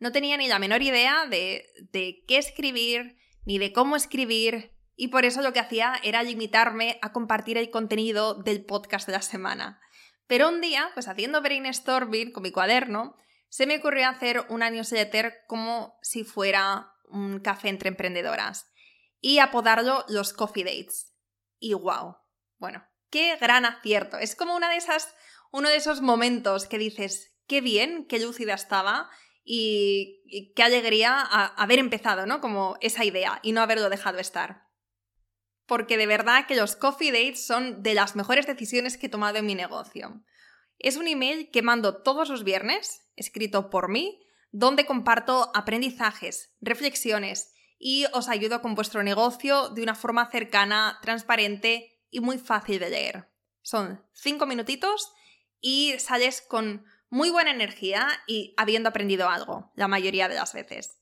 No 0.00 0.12
tenía 0.12 0.38
ni 0.38 0.49
la 0.49 0.59
menor 0.59 0.81
idea 0.81 1.26
de, 1.26 1.67
de 1.93 2.25
qué 2.26 2.38
escribir, 2.38 3.19
ni 3.45 3.59
de 3.59 3.75
cómo 3.75 3.97
escribir, 3.97 4.75
y 4.97 5.09
por 5.09 5.26
eso 5.26 5.43
lo 5.43 5.52
que 5.52 5.61
hacía 5.61 5.93
era 6.02 6.23
limitarme 6.23 6.99
a 7.02 7.12
compartir 7.12 7.59
el 7.59 7.71
contenido 7.71 8.35
del 8.35 8.64
podcast 8.64 9.07
de 9.07 9.12
la 9.12 9.23
semana. 9.23 9.81
Pero 10.26 10.49
un 10.49 10.62
día, 10.62 10.90
pues 10.95 11.07
haciendo 11.07 11.43
brainstorming 11.43 12.33
con 12.33 12.43
mi 12.43 12.50
cuaderno, 12.50 13.14
se 13.50 13.67
me 13.67 13.76
ocurrió 13.76 14.09
hacer 14.09 14.47
una 14.49 14.71
newsletter 14.71 15.45
como 15.47 15.99
si 16.00 16.25
fuera 16.25 16.95
un 17.11 17.40
café 17.40 17.69
entre 17.69 17.90
emprendedoras 17.90 18.71
y 19.21 19.38
apodarlo 19.38 20.05
los 20.09 20.33
coffee 20.33 20.64
dates. 20.64 21.14
Y 21.59 21.75
wow, 21.75 22.17
bueno, 22.59 22.85
qué 23.11 23.37
gran 23.37 23.65
acierto. 23.65 24.19
Es 24.19 24.37
como 24.37 24.55
una 24.55 24.71
de 24.71 24.77
esas, 24.77 25.15
uno 25.50 25.69
de 25.69 25.77
esos 25.77 26.00
momentos 26.00 26.67
que 26.67 26.79
dices, 26.79 27.35
qué 27.47 27.61
bien, 27.61 28.07
qué 28.07 28.19
lúcida 28.19 28.55
estaba 28.55 29.11
y, 29.45 30.53
qué 30.55 30.62
alegría 30.62 31.21
haber 31.21 31.79
empezado, 31.79 32.27
¿no? 32.27 32.41
Como 32.41 32.77
esa 32.81 33.05
idea 33.05 33.41
y 33.43 33.53
no 33.53 33.62
haberlo 33.62 33.88
dejado 33.88 34.19
estar. 34.19 34.67
porque 35.67 35.99
de 35.99 36.07
verdad 36.07 36.47
que 36.47 36.57
los 36.57 36.77
coffee 36.77 37.12
dates 37.12 37.47
son 37.47 37.83
de 37.83 37.93
las 37.93 38.17
mejores 38.17 38.47
decisiones 38.47 38.97
que 38.97 39.07
he 39.07 39.11
tomado 39.11 39.37
en 39.37 39.45
mi 39.45 39.55
negocio. 39.55 40.25
Es 40.79 40.97
un 40.97 41.07
email 41.07 41.50
que 41.50 41.61
mando 41.61 42.03
todos 42.03 42.31
los 42.31 42.43
viernes, 42.43 43.03
escrito 43.17 43.69
por 43.69 43.91
mí, 43.91 44.19
donde 44.50 44.87
comparto 44.87 45.50
aprendizajes, 45.55 46.55
reflexiones 46.62 47.53
y 47.79 48.07
os 48.12 48.29
ayudo 48.29 48.62
con 48.62 48.75
vuestro 48.75 49.03
negocio 49.03 49.69
de 49.69 49.83
una 49.83 49.95
forma 49.95 50.31
cercana, 50.31 50.99
transparente 51.03 51.98
y 52.11 52.21
muy 52.21 52.38
fácil 52.38 52.79
de 52.79 52.91
leer. 52.91 53.29
Son 53.62 54.05
cinco 54.12 54.47
minutitos 54.47 55.12
y 55.61 55.95
sales 55.99 56.41
con 56.41 56.85
muy 57.11 57.31
buena 57.31 57.50
energía 57.50 58.09
y 58.27 58.55
habiendo 58.57 58.88
aprendido 58.88 59.29
algo, 59.29 59.73
la 59.75 59.88
mayoría 59.88 60.29
de 60.29 60.35
las 60.35 60.53
veces. 60.53 60.99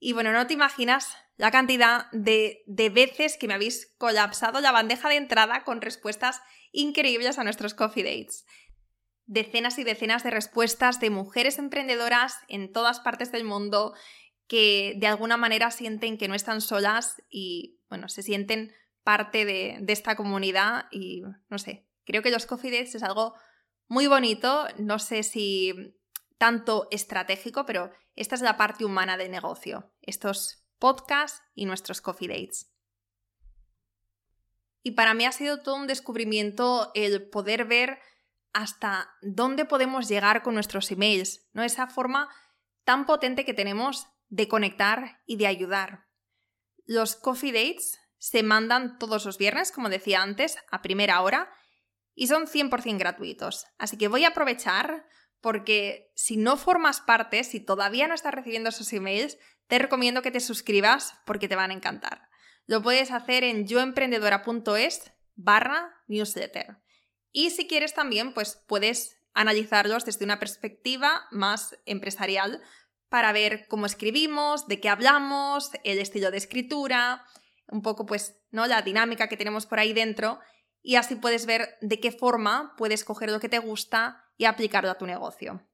Y 0.00 0.12
bueno, 0.12 0.32
no 0.32 0.46
te 0.46 0.54
imaginas 0.54 1.16
la 1.36 1.50
cantidad 1.50 2.10
de, 2.12 2.62
de, 2.66 2.90
veces 2.90 3.36
que 3.36 3.48
me 3.48 3.54
habéis 3.54 3.94
colapsado 3.98 4.60
la 4.60 4.72
bandeja 4.72 5.08
de 5.08 5.16
entrada 5.16 5.64
con 5.64 5.80
respuestas 5.80 6.40
increíbles 6.72 7.38
a 7.38 7.44
nuestros 7.44 7.74
coffee 7.74 8.04
dates. 8.04 8.44
Decenas 9.26 9.78
y 9.78 9.84
decenas 9.84 10.24
de 10.24 10.30
respuestas 10.30 11.00
de 11.00 11.10
mujeres 11.10 11.58
emprendedoras 11.58 12.36
en 12.48 12.72
todas 12.72 13.00
partes 13.00 13.32
del 13.32 13.44
mundo 13.44 13.94
que 14.46 14.94
de 14.96 15.06
alguna 15.06 15.36
manera 15.36 15.70
sienten 15.70 16.16
que 16.16 16.28
no 16.28 16.34
están 16.34 16.60
solas 16.60 17.22
y, 17.28 17.80
bueno, 17.88 18.08
se 18.08 18.22
sienten 18.22 18.72
parte 19.08 19.46
de, 19.46 19.82
esta 19.88 20.16
comunidad 20.16 20.84
y, 20.90 21.22
no 21.48 21.58
sé, 21.58 21.88
creo 22.04 22.20
que 22.20 22.30
los 22.30 22.44
coffee 22.44 22.70
dates 22.70 22.94
es 22.94 23.02
algo 23.02 23.34
muy 23.86 24.06
bonito, 24.06 24.66
no 24.76 24.98
sé 24.98 25.22
si 25.22 25.72
tanto 26.36 26.88
estratégico, 26.90 27.64
pero 27.64 27.90
esta 28.16 28.34
es 28.34 28.42
la 28.42 28.58
parte 28.58 28.84
humana 28.84 29.16
del 29.16 29.30
negocio, 29.30 29.94
estos 30.02 30.62
podcasts 30.78 31.40
y 31.54 31.64
nuestros 31.64 32.02
coffee 32.02 32.28
dates. 32.28 32.70
Y 34.82 34.90
para 34.90 35.14
mí 35.14 35.24
ha 35.24 35.32
sido 35.32 35.62
todo 35.62 35.76
un 35.76 35.86
descubrimiento 35.86 36.90
el 36.94 37.30
poder 37.30 37.64
ver 37.64 38.00
hasta 38.52 39.08
dónde 39.22 39.64
podemos 39.64 40.06
llegar 40.06 40.42
con 40.42 40.52
nuestros 40.52 40.90
emails, 40.90 41.48
¿no? 41.54 41.62
Esa 41.62 41.86
forma 41.86 42.28
tan 42.84 43.06
potente 43.06 43.46
que 43.46 43.54
tenemos 43.54 44.06
de 44.28 44.48
conectar 44.48 45.22
y 45.24 45.36
de 45.36 45.46
ayudar. 45.46 46.04
Los 46.84 47.16
coffee 47.16 47.52
dates 47.52 47.98
se 48.18 48.42
mandan 48.42 48.98
todos 48.98 49.24
los 49.24 49.38
viernes, 49.38 49.72
como 49.72 49.88
decía 49.88 50.22
antes, 50.22 50.58
a 50.70 50.82
primera 50.82 51.20
hora, 51.22 51.50
y 52.14 52.26
son 52.26 52.46
100% 52.46 52.98
gratuitos. 52.98 53.66
Así 53.78 53.96
que 53.96 54.08
voy 54.08 54.24
a 54.24 54.28
aprovechar 54.28 55.06
porque 55.40 56.10
si 56.16 56.36
no 56.36 56.56
formas 56.56 57.00
parte, 57.00 57.44
si 57.44 57.60
todavía 57.60 58.08
no 58.08 58.14
estás 58.14 58.34
recibiendo 58.34 58.70
esos 58.70 58.92
emails, 58.92 59.38
te 59.68 59.78
recomiendo 59.78 60.22
que 60.22 60.30
te 60.30 60.40
suscribas 60.40 61.14
porque 61.24 61.48
te 61.48 61.56
van 61.56 61.70
a 61.70 61.74
encantar. 61.74 62.28
Lo 62.66 62.82
puedes 62.82 63.12
hacer 63.12 63.44
en 63.44 63.66
yoemprendedora.es 63.66 65.12
barra 65.36 65.94
newsletter. 66.08 66.78
Y 67.30 67.50
si 67.50 67.68
quieres 67.68 67.94
también, 67.94 68.34
pues 68.34 68.62
puedes 68.66 69.16
analizarlos 69.32 70.04
desde 70.04 70.24
una 70.24 70.40
perspectiva 70.40 71.26
más 71.30 71.78
empresarial 71.86 72.60
para 73.08 73.32
ver 73.32 73.66
cómo 73.68 73.86
escribimos, 73.86 74.66
de 74.66 74.80
qué 74.80 74.88
hablamos, 74.88 75.70
el 75.84 75.98
estilo 75.98 76.30
de 76.30 76.38
escritura, 76.38 77.24
un 77.68 77.82
poco 77.82 78.06
pues, 78.06 78.40
¿no? 78.50 78.66
La 78.66 78.82
dinámica 78.82 79.28
que 79.28 79.36
tenemos 79.36 79.66
por 79.66 79.78
ahí 79.78 79.92
dentro 79.92 80.40
y 80.82 80.96
así 80.96 81.16
puedes 81.16 81.46
ver 81.46 81.76
de 81.80 82.00
qué 82.00 82.12
forma 82.12 82.74
puedes 82.76 83.04
coger 83.04 83.30
lo 83.30 83.40
que 83.40 83.48
te 83.48 83.58
gusta 83.58 84.24
y 84.36 84.44
aplicarlo 84.44 84.90
a 84.90 84.98
tu 84.98 85.06
negocio. 85.06 85.68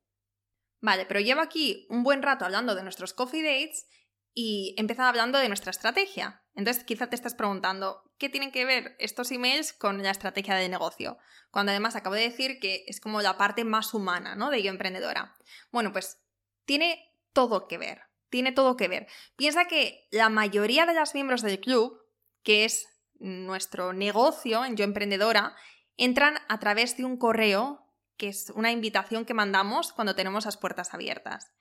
Vale, 0.81 1.07
pero 1.07 1.21
llevo 1.21 1.41
aquí 1.41 1.87
un 1.89 2.03
buen 2.03 2.23
rato 2.23 2.45
hablando 2.45 2.75
de 2.75 2.83
nuestros 2.83 3.15
coffee 3.15 3.43
dates 3.43 3.87
y 4.35 4.75
he 4.77 4.81
empezado 4.81 5.09
hablando 5.09 5.39
de 5.39 5.49
nuestra 5.49 5.71
estrategia. 5.71 6.43
Entonces 6.55 6.85
quizá 6.85 7.09
te 7.09 7.17
estás 7.17 7.35
preguntando, 7.35 8.03
¿qué 8.19 8.29
tienen 8.29 8.53
que 8.53 8.65
ver 8.65 8.97
estos 8.99 9.31
emails 9.31 9.73
con 9.73 10.03
la 10.03 10.11
estrategia 10.11 10.57
de 10.57 10.69
negocio? 10.69 11.17
Cuando 11.51 11.71
además 11.71 11.97
acabo 11.97 12.17
de 12.17 12.23
decir 12.23 12.59
que 12.61 12.85
es 12.87 13.01
como 13.01 13.23
la 13.23 13.39
parte 13.39 13.65
más 13.65 13.95
humana, 13.95 14.35
¿no? 14.35 14.51
De 14.51 14.63
yo 14.63 14.71
emprendedora. 14.71 15.37
Bueno, 15.71 15.93
pues 15.93 16.21
tiene 16.65 17.13
todo 17.33 17.67
que 17.67 17.79
ver, 17.79 18.03
tiene 18.35 18.51
todo 18.51 18.77
que 18.77 18.89
ver. 18.89 19.07
Piensa 19.37 19.67
que 19.67 20.09
la 20.11 20.29
mayoría 20.29 20.87
de 20.87 20.95
los 20.95 21.15
miembros 21.15 21.41
del 21.43 21.61
club, 21.61 22.03
que 22.43 22.65
es 22.65 22.89
nuestro 23.21 23.93
negocio 23.93 24.65
en 24.65 24.77
Yo 24.77 24.83
Emprendedora 24.83 25.55
entran 25.97 26.39
a 26.49 26.59
través 26.59 26.97
de 26.97 27.05
un 27.05 27.17
correo 27.17 27.95
que 28.17 28.27
es 28.27 28.51
una 28.57 28.73
invitación 28.73 29.25
que 29.25 29.35
mandamos 29.35 29.93
cuando 29.93 30.17
tenemos 30.17 30.47
las 30.47 30.57
puertas 30.57 30.95
abiertas. 30.95 31.53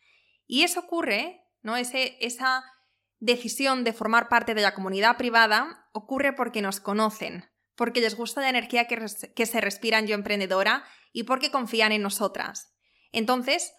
Y 0.47 0.63
eso 0.63 0.79
ocurre, 0.79 1.45
¿no? 1.62 1.77
Esa 1.77 2.63
decisión 3.19 3.83
de 3.83 3.93
formar 3.93 4.27
parte 4.27 4.55
de 4.55 4.63
la 4.63 4.73
comunidad 4.73 5.17
privada 5.17 5.88
ocurre 5.91 6.33
porque 6.33 6.63
nos 6.63 6.79
conocen, 6.79 7.51
porque 7.75 8.01
les 8.01 8.15
gusta 8.15 8.41
la 8.41 8.49
energía 8.49 8.88
que, 8.88 8.97
que 9.36 9.45
se 9.45 9.62
respira 9.62 9.99
en 9.99 10.07
Yo 10.07 10.15
Emprendedora 10.15 10.86
y 11.12 11.21
porque 11.21 11.51
confían 11.51 11.91
en 11.91 12.01
nosotras. 12.01 12.73
Entonces, 13.12 13.73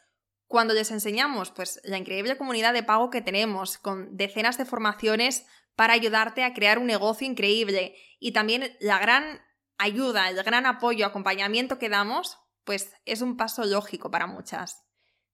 cuando 0.55 0.73
les 0.73 0.93
enseñamos 0.93 1.51
pues, 1.51 1.81
la 1.83 1.99
increíble 1.99 2.37
comunidad 2.37 2.73
de 2.73 2.85
pago 2.85 3.11
que 3.11 3.21
tenemos, 3.21 3.77
con 3.77 4.17
decenas 4.17 4.57
de 4.57 4.65
formaciones 4.65 5.47
para 5.75 5.95
ayudarte 5.95 6.45
a 6.45 6.55
crear 6.55 6.79
un 6.79 6.87
negocio 6.87 7.27
increíble 7.27 7.97
y 8.21 8.31
también 8.31 8.77
la 8.79 9.01
gran 9.01 9.41
ayuda, 9.79 10.31
el 10.31 10.41
gran 10.45 10.65
apoyo, 10.67 11.07
acompañamiento 11.07 11.81
que 11.81 11.89
damos, 11.89 12.39
pues 12.63 12.93
es 13.05 13.21
un 13.21 13.37
paso 13.37 13.65
lógico 13.65 14.13
para 14.13 14.29
muchas. 14.29 14.85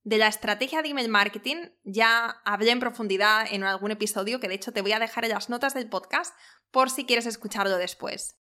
De 0.04 0.16
la 0.16 0.26
estrategia 0.26 0.80
de 0.80 0.88
email 0.88 1.10
marketing 1.10 1.66
ya 1.84 2.40
hablé 2.46 2.70
en 2.70 2.80
profundidad 2.80 3.46
en 3.50 3.62
algún 3.62 3.90
episodio 3.90 4.40
que 4.40 4.48
de 4.48 4.54
hecho 4.54 4.72
te 4.72 4.80
voy 4.80 4.92
a 4.92 4.98
dejar 4.98 5.26
en 5.26 5.32
las 5.32 5.50
notas 5.50 5.74
del 5.74 5.90
podcast 5.90 6.34
por 6.70 6.88
si 6.88 7.04
quieres 7.04 7.26
escucharlo 7.26 7.76
después. 7.76 8.40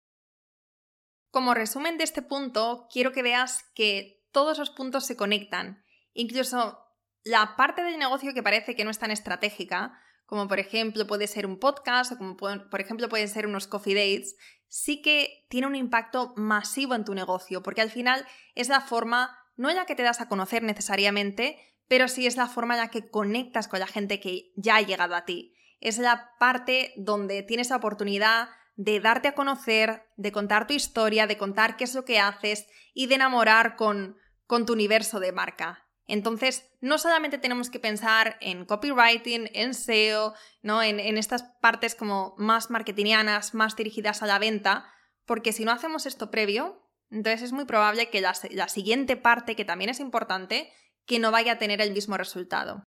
Como 1.32 1.54
resumen 1.54 1.98
de 1.98 2.04
este 2.04 2.22
punto, 2.22 2.90
quiero 2.92 3.14
que 3.14 3.24
veas 3.24 3.64
que 3.76 4.26
todos 4.34 4.58
los 4.58 4.72
puntos 4.72 5.06
se 5.06 5.16
conectan. 5.16 5.85
Incluso 6.16 6.80
la 7.24 7.56
parte 7.56 7.84
del 7.84 8.00
negocio 8.00 8.34
que 8.34 8.42
parece 8.42 8.76
que 8.76 8.84
no 8.84 8.90
es 8.90 8.98
tan 9.00 9.12
estratégica, 9.12 10.00
como 10.26 10.48
por 10.48 10.60
ejemplo 10.60 11.06
puede 11.06 11.28
ser 11.28 11.46
un 11.46 11.60
podcast 11.60 12.14
o 12.14 12.18
como 12.18 12.38
por 12.38 12.82
ejemplo 12.82 13.10
pueden 13.10 13.28
ser 13.28 13.46
unos 13.46 13.68
coffee 13.68 13.94
dates, 13.94 14.36
sí 14.68 15.02
que 15.02 15.46
tiene 15.50 15.68
un 15.68 15.76
impacto 15.76 16.34
masivo 16.36 16.96
en 16.96 17.06
tu 17.06 17.14
negocio, 17.14 17.62
porque 17.62 17.82
al 17.82 17.92
final 17.92 18.26
es 18.56 18.70
la 18.70 18.82
forma, 18.82 19.38
no 19.56 19.72
la 19.72 19.86
que 19.86 19.96
te 19.96 20.04
das 20.04 20.22
a 20.22 20.28
conocer 20.28 20.64
necesariamente, 20.64 21.60
pero 21.88 22.08
sí 22.08 22.26
es 22.26 22.38
la 22.38 22.48
forma 22.48 22.76
en 22.76 22.82
la 22.82 22.90
que 22.90 23.10
conectas 23.10 23.68
con 23.68 23.80
la 23.80 23.88
gente 23.88 24.20
que 24.20 24.52
ya 24.56 24.78
ha 24.78 24.82
llegado 24.82 25.16
a 25.16 25.26
ti. 25.26 25.54
Es 25.80 25.98
la 25.98 26.32
parte 26.40 26.94
donde 26.96 27.44
tienes 27.44 27.70
la 27.70 27.76
oportunidad 27.76 28.50
de 28.76 29.00
darte 29.00 29.28
a 29.28 29.36
conocer, 29.36 30.08
de 30.16 30.32
contar 30.32 30.68
tu 30.68 30.74
historia, 30.74 31.28
de 31.28 31.38
contar 31.38 31.78
qué 31.78 31.84
es 31.84 31.94
lo 31.94 32.06
que 32.06 32.20
haces 32.20 32.68
y 32.94 33.08
de 33.08 33.16
enamorar 33.16 33.76
con, 33.76 34.18
con 34.48 34.66
tu 34.66 34.74
universo 34.74 35.20
de 35.20 35.32
marca. 35.32 35.85
Entonces, 36.08 36.70
no 36.82 36.98
solamente 36.98 37.38
tenemos 37.38 37.70
que 37.70 37.80
pensar 37.80 38.38
en 38.40 38.66
copywriting, 38.66 39.50
en 39.54 39.74
SEO, 39.74 40.34
¿no? 40.62 40.84
en, 40.84 41.00
estas 41.18 41.44
partes 41.62 41.96
como 41.96 42.36
más 42.38 42.70
marketingianas, 42.70 43.54
más 43.54 43.76
dirigidas 43.76 44.22
a 44.22 44.28
la 44.28 44.38
venta, 44.38 44.92
porque 45.26 45.52
si 45.52 45.66
no 45.66 45.72
hacemos 45.72 46.06
esto 46.06 46.30
previo, 46.30 46.88
entonces 47.10 47.42
es 47.42 47.52
muy 47.54 47.66
probable 47.66 48.10
que 48.10 48.22
la, 48.22 48.34
la 48.52 48.68
siguiente 48.68 49.18
parte, 49.18 49.56
que 49.56 49.66
también 49.66 49.90
es 49.90 50.00
importante, 50.00 50.72
que 51.06 51.20
no 51.20 51.32
vaya 51.32 51.54
a 51.54 51.58
tener 51.58 51.82
el 51.82 51.92
mismo 51.92 52.18
resultado. 52.18 52.84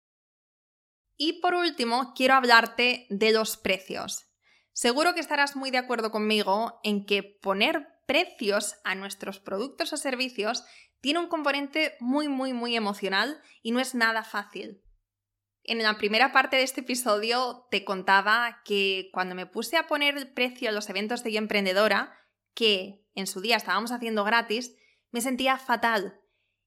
Y 1.17 1.41
por 1.41 1.55
último, 1.55 2.13
quiero 2.15 2.35
hablarte 2.35 3.07
de 3.09 3.33
los 3.33 3.57
precios. 3.57 4.27
Seguro 4.73 5.15
que 5.15 5.21
estarás 5.21 5.57
muy 5.57 5.71
de 5.71 5.79
acuerdo 5.79 6.11
conmigo 6.11 6.81
en 6.85 7.07
que 7.07 7.23
poner 7.23 7.87
precios 8.07 8.77
a 8.85 8.95
nuestros 8.95 9.41
productos 9.41 9.93
o 9.93 9.97
servicios 9.97 10.65
tiene 11.07 11.21
un 11.21 11.29
componente 11.29 11.97
muy, 12.01 12.27
muy, 12.27 12.53
muy 12.53 12.75
emocional 12.75 13.41
y 13.63 13.71
no 13.71 13.79
es 13.79 13.95
nada 13.95 14.25
fácil. 14.25 14.83
En 15.63 15.81
la 15.81 15.99
primera 15.99 16.33
parte 16.33 16.57
de 16.57 16.65
este 16.65 16.81
episodio 16.81 17.69
te 17.71 17.85
contaba 17.85 18.61
que 18.65 19.09
cuando 19.13 19.37
me 19.37 19.47
puse 19.47 19.77
a 19.77 19.87
poner 19.87 20.17
el 20.17 20.33
precio 20.33 20.69
a 20.69 20.73
los 20.73 20.91
eventos 20.91 21.23
de 21.23 21.31
Yo 21.31 21.39
Emprendedora, 21.39 22.19
que 22.57 23.07
en 23.15 23.29
su 23.29 23.41
día 23.41 23.55
estábamos 23.55 23.93
haciendo 23.93 24.25
gratis, 24.25 24.75
me 25.13 25.21
sentía 25.21 25.59
fatal. 25.59 26.21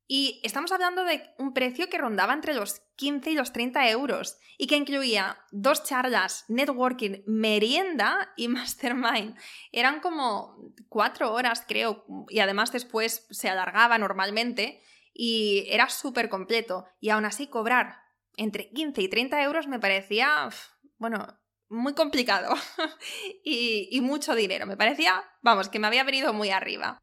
Y 0.08 0.40
estamos 0.46 0.72
hablando 0.72 1.04
de 1.04 1.22
un 1.38 1.54
precio 1.54 1.90
que 1.90 1.98
rondaba 1.98 2.32
entre 2.32 2.54
los 2.54 2.82
15 3.00 3.32
y 3.32 3.34
los 3.36 3.54
30 3.54 3.90
euros 3.92 4.40
y 4.58 4.68
que 4.68 4.76
incluía 4.76 5.40
dos 5.52 5.84
charlas, 5.84 6.44
networking, 6.50 7.24
merienda 7.26 8.34
y 8.36 8.48
mastermind. 8.50 9.38
Eran 9.72 10.02
como 10.02 10.74
cuatro 10.90 11.34
horas, 11.34 11.64
creo, 11.66 12.06
y 12.28 12.40
además 12.40 12.74
después 12.74 13.26
se 13.30 13.50
alargaba 13.50 13.98
normalmente 13.98 14.84
y 15.14 15.66
era 15.70 15.88
súper 15.88 16.28
completo. 16.28 16.88
Y 17.00 17.10
aún 17.10 17.24
así 17.24 17.48
cobrar 17.48 18.02
entre 18.36 18.70
15 18.70 19.02
y 19.02 19.08
30 19.08 19.44
euros 19.44 19.68
me 19.68 19.80
parecía, 19.80 20.50
bueno, 20.98 21.40
muy 21.70 21.94
complicado 21.94 22.54
y, 23.46 23.88
y 23.92 24.02
mucho 24.02 24.36
dinero. 24.36 24.66
Me 24.66 24.76
parecía, 24.76 25.24
vamos, 25.42 25.70
que 25.70 25.80
me 25.80 25.88
había 25.88 26.04
venido 26.04 26.34
muy 26.34 26.50
arriba. 26.50 27.00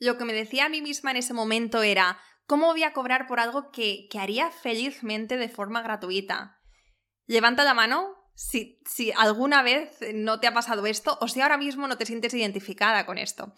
Lo 0.00 0.18
que 0.18 0.24
me 0.24 0.32
decía 0.32 0.66
a 0.66 0.68
mí 0.68 0.82
misma 0.82 1.12
en 1.12 1.18
ese 1.18 1.34
momento 1.34 1.84
era, 1.84 2.18
¿cómo 2.46 2.66
voy 2.66 2.82
a 2.82 2.92
cobrar 2.92 3.26
por 3.26 3.40
algo 3.40 3.70
que, 3.70 4.08
que 4.10 4.18
haría 4.18 4.50
felizmente 4.50 5.36
de 5.36 5.48
forma 5.48 5.82
gratuita? 5.82 6.60
Levanta 7.26 7.64
la 7.64 7.74
mano 7.74 8.16
si, 8.34 8.80
si 8.86 9.12
alguna 9.12 9.62
vez 9.62 9.98
no 10.12 10.40
te 10.40 10.46
ha 10.46 10.54
pasado 10.54 10.86
esto 10.86 11.18
o 11.20 11.28
si 11.28 11.40
ahora 11.40 11.56
mismo 11.56 11.86
no 11.86 11.96
te 11.96 12.06
sientes 12.06 12.34
identificada 12.34 13.06
con 13.06 13.18
esto. 13.18 13.54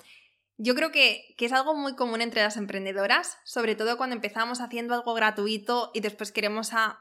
Yo 0.58 0.74
creo 0.74 0.90
que, 0.90 1.34
que, 1.36 1.44
es 1.44 1.52
algo 1.52 1.74
muy 1.74 1.96
común 1.96 2.22
entre 2.22 2.42
las 2.42 2.56
emprendedoras, 2.56 3.38
sobre 3.44 3.74
todo 3.74 3.98
cuando 3.98 4.16
empezamos 4.16 4.60
haciendo 4.60 4.94
algo 4.94 5.12
gratuito 5.12 5.90
y 5.92 6.00
después 6.00 6.32
queremos, 6.32 6.72
a, 6.72 6.98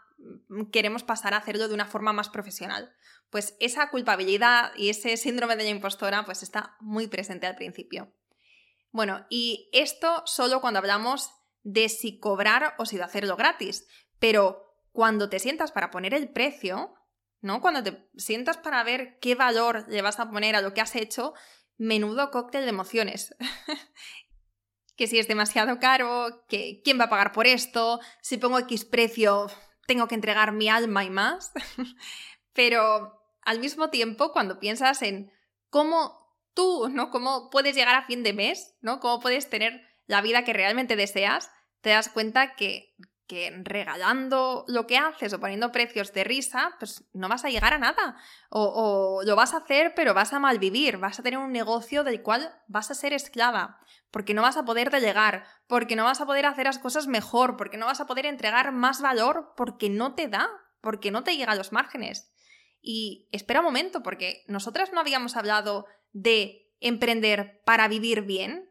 queremos 0.74 1.04
pasar 1.04 1.34
a 1.34 1.38
hacerlo 1.38 1.70
de 1.70 1.74
una 1.74 1.86
forma 1.86 2.12
más 2.12 2.30
profesional. 2.30 2.94
Pues 3.30 3.56
esa 3.60 3.90
culpabilidad 3.90 4.74
y 4.76 4.90
ese 4.90 5.16
síndrome 5.16 5.56
de 5.56 5.64
la 5.64 5.70
impostora 5.70 6.26
pues 6.26 6.44
está 6.44 6.76
muy 6.82 7.08
presente 7.08 7.48
al 7.48 7.56
principio. 7.56 8.12
Bueno, 8.92 9.26
y 9.30 9.70
esto 9.72 10.24
solo 10.26 10.60
cuando 10.62 10.80
hablamos 10.80 11.32
de 11.66 11.90
si 11.90 12.20
cobrar 12.20 12.76
o 12.78 12.86
si 12.86 12.96
de 12.96 13.04
hacerlo 13.04 13.36
gratis, 13.36 13.88
pero 14.20 14.64
cuando 14.92 15.30
te 15.30 15.40
sientas 15.40 15.72
para 15.72 15.92
poner 15.92 16.14
el 16.14 16.30
precio, 16.30 16.94
¿no? 17.42 17.60
Cuando 17.60 17.84
te 17.84 18.08
sientas 18.16 18.58
para 18.58 18.84
ver 18.84 19.18
qué 19.20 19.36
valor 19.36 19.86
le 19.90 20.02
vas 20.02 20.20
a 20.20 20.30
poner 20.30 20.56
a 20.56 20.62
lo 20.62 20.74
que 20.74 20.82
has 20.82 20.96
hecho, 20.96 21.34
menudo 21.78 22.32
cóctel 22.32 22.64
de 22.64 22.70
emociones. 22.70 23.36
que 24.96 25.08
si 25.08 25.18
es 25.20 25.28
demasiado 25.28 25.80
caro, 25.80 26.46
que 26.48 26.82
quién 26.84 27.00
va 27.00 27.06
a 27.06 27.10
pagar 27.10 27.32
por 27.32 27.48
esto, 27.48 28.00
si 28.22 28.38
pongo 28.38 28.60
X 28.60 28.86
precio, 28.86 29.48
tengo 29.88 30.08
que 30.08 30.16
entregar 30.16 30.52
mi 30.52 30.70
alma 30.70 31.04
y 31.04 31.10
más. 31.10 31.52
Pero 32.54 33.22
al 33.42 33.60
mismo 33.60 33.90
tiempo, 33.90 34.32
cuando 34.32 34.60
piensas 34.60 35.02
en 35.02 35.32
cómo 35.70 36.26
tú, 36.54 36.90
¿no? 36.90 37.10
Cómo 37.10 37.50
puedes 37.50 37.76
llegar 37.76 37.96
a 37.96 38.06
fin 38.06 38.22
de 38.22 38.34
mes, 38.34 38.76
¿no? 38.82 39.00
Cómo 39.00 39.20
puedes 39.20 39.50
tener 39.50 39.82
la 40.08 40.22
vida 40.22 40.44
que 40.44 40.54
realmente 40.54 40.96
deseas, 40.96 41.52
te 41.82 41.92
das 41.92 42.10
cuenta 42.10 42.56
que, 42.56 42.96
que 43.28 43.52
regalando 43.64 44.66
lo 44.68 44.86
que 44.86 44.98
haces 44.98 45.34
o 45.34 45.40
poniendo 45.40 45.72
precios 45.72 46.14
de 46.14 46.24
risa, 46.24 46.76
pues 46.80 47.06
no 47.14 47.28
vas 47.28 47.44
a 47.46 47.50
llegar 47.50 47.74
a 47.74 47.80
nada. 47.80 48.18
O, 48.50 49.22
lo 49.26 49.36
vas 49.36 49.54
a 49.54 49.58
hacer, 49.58 49.94
pero 49.96 50.14
vas 50.14 50.34
a 50.34 50.40
malvivir, 50.40 50.98
vas 50.98 51.20
a 51.20 51.24
tener 51.24 51.40
un 51.40 51.52
negocio 51.52 52.04
del 52.04 52.22
cual 52.22 52.54
vas 52.68 52.92
a 52.92 52.96
ser 52.96 53.14
esclava, 53.14 53.80
porque 54.12 54.34
no 54.34 54.42
vas 54.42 54.58
a 54.58 54.66
poder 54.66 54.92
delegar, 54.92 55.46
porque 55.68 55.96
no 55.96 56.04
vas 56.04 56.22
a 56.22 56.26
poder 56.26 56.46
hacer 56.46 56.66
las 56.66 56.80
cosas 56.80 57.08
mejor, 57.08 57.58
porque 57.58 57.78
no 57.78 57.88
vas 57.88 58.00
a 58.00 58.08
poder 58.08 58.26
entregar 58.26 58.72
más 58.72 59.02
valor, 59.02 59.54
porque 59.58 59.90
no 59.90 60.14
te 60.14 60.28
da, 60.28 60.48
porque 60.82 61.12
no 61.12 61.24
te 61.24 61.36
llega 61.36 61.54
a 61.54 61.56
los 61.56 61.72
márgenes. 61.72 62.32
Y 62.82 63.28
espera 63.32 63.62
un 63.62 63.66
momento, 63.66 64.04
porque 64.04 64.44
nosotras 64.48 64.94
no 64.94 65.00
habíamos 65.00 65.36
hablado 65.36 65.88
de 66.12 66.72
emprender 66.80 67.62
para 67.66 67.88
vivir 67.88 68.22
bien, 68.22 68.70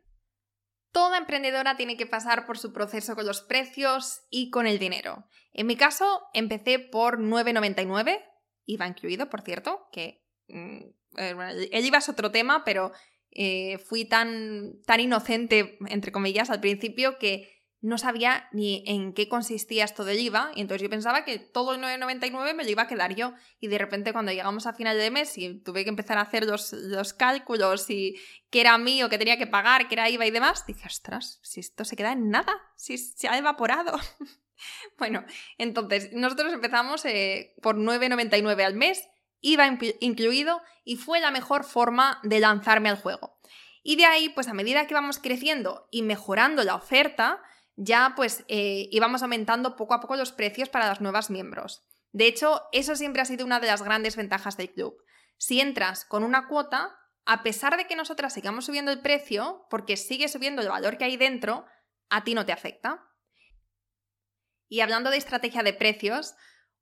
Toda 0.94 1.18
emprendedora 1.18 1.76
tiene 1.76 1.96
que 1.96 2.07
pasar 2.07 2.46
por 2.46 2.57
su 2.57 2.72
proceso 2.72 3.16
con 3.16 3.26
los 3.26 3.42
precios 3.42 4.22
y 4.30 4.50
con 4.50 4.68
el 4.68 4.78
dinero. 4.78 5.26
En 5.52 5.66
mi 5.66 5.74
caso, 5.74 6.22
empecé 6.33 6.78
por 6.78 7.18
9,99, 7.18 8.22
IVA 8.66 8.87
incluido, 8.87 9.28
por 9.28 9.42
cierto, 9.42 9.88
que 9.90 10.24
mm, 10.46 10.83
eh, 11.16 11.68
el 11.72 11.85
IVA 11.85 11.98
es 11.98 12.09
otro 12.09 12.30
tema, 12.30 12.62
pero 12.64 12.92
eh, 13.33 13.78
fui 13.78 14.04
tan, 14.04 14.80
tan 14.87 15.00
inocente, 15.00 15.78
entre 15.88 16.12
comillas, 16.12 16.48
al 16.50 16.61
principio 16.61 17.18
que 17.18 17.50
no 17.85 17.99
sabía 17.99 18.49
ni 18.51 18.83
en 18.87 19.12
qué 19.12 19.29
consistía 19.29 19.85
esto 19.85 20.07
del 20.07 20.18
IVA, 20.18 20.53
y 20.55 20.62
entonces 20.62 20.81
yo 20.81 20.88
pensaba 20.88 21.23
que 21.23 21.38
todo 21.38 21.75
el 21.75 21.83
9,99 21.83 22.55
me 22.55 22.64
lo 22.64 22.70
iba 22.70 22.85
a 22.85 22.87
quedar 22.87 23.14
yo. 23.14 23.35
Y 23.61 23.66
de 23.66 23.77
repente 23.77 24.14
cuando 24.14 24.33
llegamos 24.33 24.66
a 24.66 24.73
final 24.73 24.97
de 24.97 25.11
mes 25.11 25.37
y 25.37 25.61
tuve 25.61 25.85
que 25.85 25.90
empezar 25.90 26.16
a 26.16 26.23
hacer 26.23 26.47
los, 26.47 26.73
los 26.73 27.12
cálculos 27.12 27.90
y 27.90 28.16
qué 28.49 28.62
era 28.62 28.79
mío, 28.79 29.11
qué 29.11 29.18
tenía 29.18 29.37
que 29.37 29.47
pagar, 29.47 29.87
qué 29.87 29.97
era 29.97 30.09
IVA 30.09 30.25
y 30.25 30.31
demás, 30.31 30.64
dije, 30.66 30.87
ostras, 30.87 31.40
si 31.42 31.61
esto 31.61 31.85
se 31.85 31.94
queda 31.94 32.12
en 32.12 32.31
nada, 32.31 32.55
si 32.75 32.97
se 32.97 33.29
ha 33.29 33.37
evaporado. 33.37 33.92
bueno, 34.99 35.23
entonces 35.59 36.11
nosotros 36.14 36.55
empezamos 36.55 37.05
eh, 37.05 37.55
por 37.61 37.77
9,99 37.77 38.64
al 38.64 38.77
mes, 38.77 39.07
IVA 39.42 39.79
incluido, 40.01 40.62
y 40.85 40.97
fue 40.97 41.20
la 41.20 41.31
mejor 41.31 41.64
forma 41.64 42.18
de 42.23 42.40
lanzarme 42.40 42.88
al 42.88 42.97
juego. 42.97 43.38
Y 43.83 43.97
de 43.97 44.07
ahí, 44.07 44.31
pues 44.31 44.49
a 44.49 44.55
medida 44.55 44.87
que 44.87 44.94
vamos 44.94 45.18
creciendo 45.18 45.87
y 45.90 46.01
mejorando 46.01 46.64
la 46.64 46.77
oferta, 46.77 47.42
ya 47.76 48.14
pues 48.16 48.44
eh, 48.48 48.88
íbamos 48.90 49.22
aumentando 49.22 49.76
poco 49.76 49.94
a 49.94 50.00
poco 50.00 50.16
los 50.16 50.32
precios 50.32 50.68
para 50.68 50.88
los 50.88 51.00
nuevos 51.00 51.30
miembros. 51.30 51.84
De 52.12 52.26
hecho, 52.26 52.62
eso 52.72 52.94
siempre 52.94 53.22
ha 53.22 53.24
sido 53.24 53.44
una 53.44 53.60
de 53.60 53.66
las 53.66 53.82
grandes 53.82 54.16
ventajas 54.16 54.56
del 54.56 54.72
club. 54.72 54.96
Si 55.37 55.60
entras 55.60 56.04
con 56.04 56.22
una 56.22 56.46
cuota, 56.46 56.96
a 57.26 57.42
pesar 57.42 57.76
de 57.76 57.87
que 57.87 57.96
nosotras 57.96 58.32
sigamos 58.32 58.66
subiendo 58.66 58.92
el 58.92 59.00
precio, 59.00 59.66
porque 59.68 59.96
sigue 59.96 60.28
subiendo 60.28 60.62
el 60.62 60.68
valor 60.68 60.96
que 60.96 61.04
hay 61.04 61.16
dentro, 61.16 61.66
a 62.10 62.22
ti 62.22 62.34
no 62.34 62.46
te 62.46 62.52
afecta. 62.52 63.04
Y 64.68 64.80
hablando 64.80 65.10
de 65.10 65.16
estrategia 65.16 65.62
de 65.62 65.72
precios, 65.72 66.34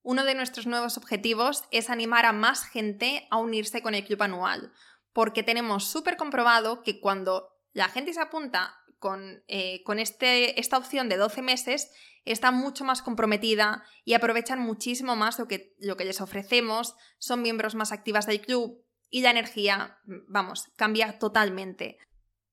uno 0.02 0.24
de 0.24 0.34
nuestros 0.34 0.66
nuevos 0.66 0.98
objetivos 0.98 1.64
es 1.70 1.88
animar 1.88 2.26
a 2.26 2.32
más 2.32 2.64
gente 2.64 3.26
a 3.30 3.38
unirse 3.38 3.82
con 3.82 3.94
el 3.94 4.04
club 4.04 4.22
anual, 4.22 4.72
porque 5.12 5.42
tenemos 5.42 5.84
súper 5.84 6.16
comprobado 6.16 6.82
que 6.82 7.00
cuando 7.00 7.52
la 7.72 7.88
gente 7.88 8.12
se 8.12 8.20
apunta 8.20 8.81
con, 9.02 9.42
eh, 9.48 9.82
este, 9.98 10.58
esta 10.60 10.78
opción 10.78 11.10
de 11.10 11.18
12 11.18 11.42
meses 11.42 11.90
está 12.24 12.52
mucho 12.52 12.84
más 12.84 13.02
comprometida 13.02 13.84
y 14.04 14.14
aprovechan 14.14 14.60
muchísimo 14.60 15.16
más 15.16 15.38
lo 15.40 15.48
que, 15.48 15.74
lo 15.80 15.96
que 15.96 16.04
les 16.04 16.20
ofrecemos, 16.20 16.94
son 17.18 17.42
miembros 17.42 17.74
más 17.74 17.90
activas 17.90 18.26
del 18.26 18.40
club 18.40 18.86
y 19.10 19.22
la 19.22 19.30
energía, 19.30 19.98
vamos, 20.28 20.70
cambia 20.76 21.18
totalmente. 21.18 21.98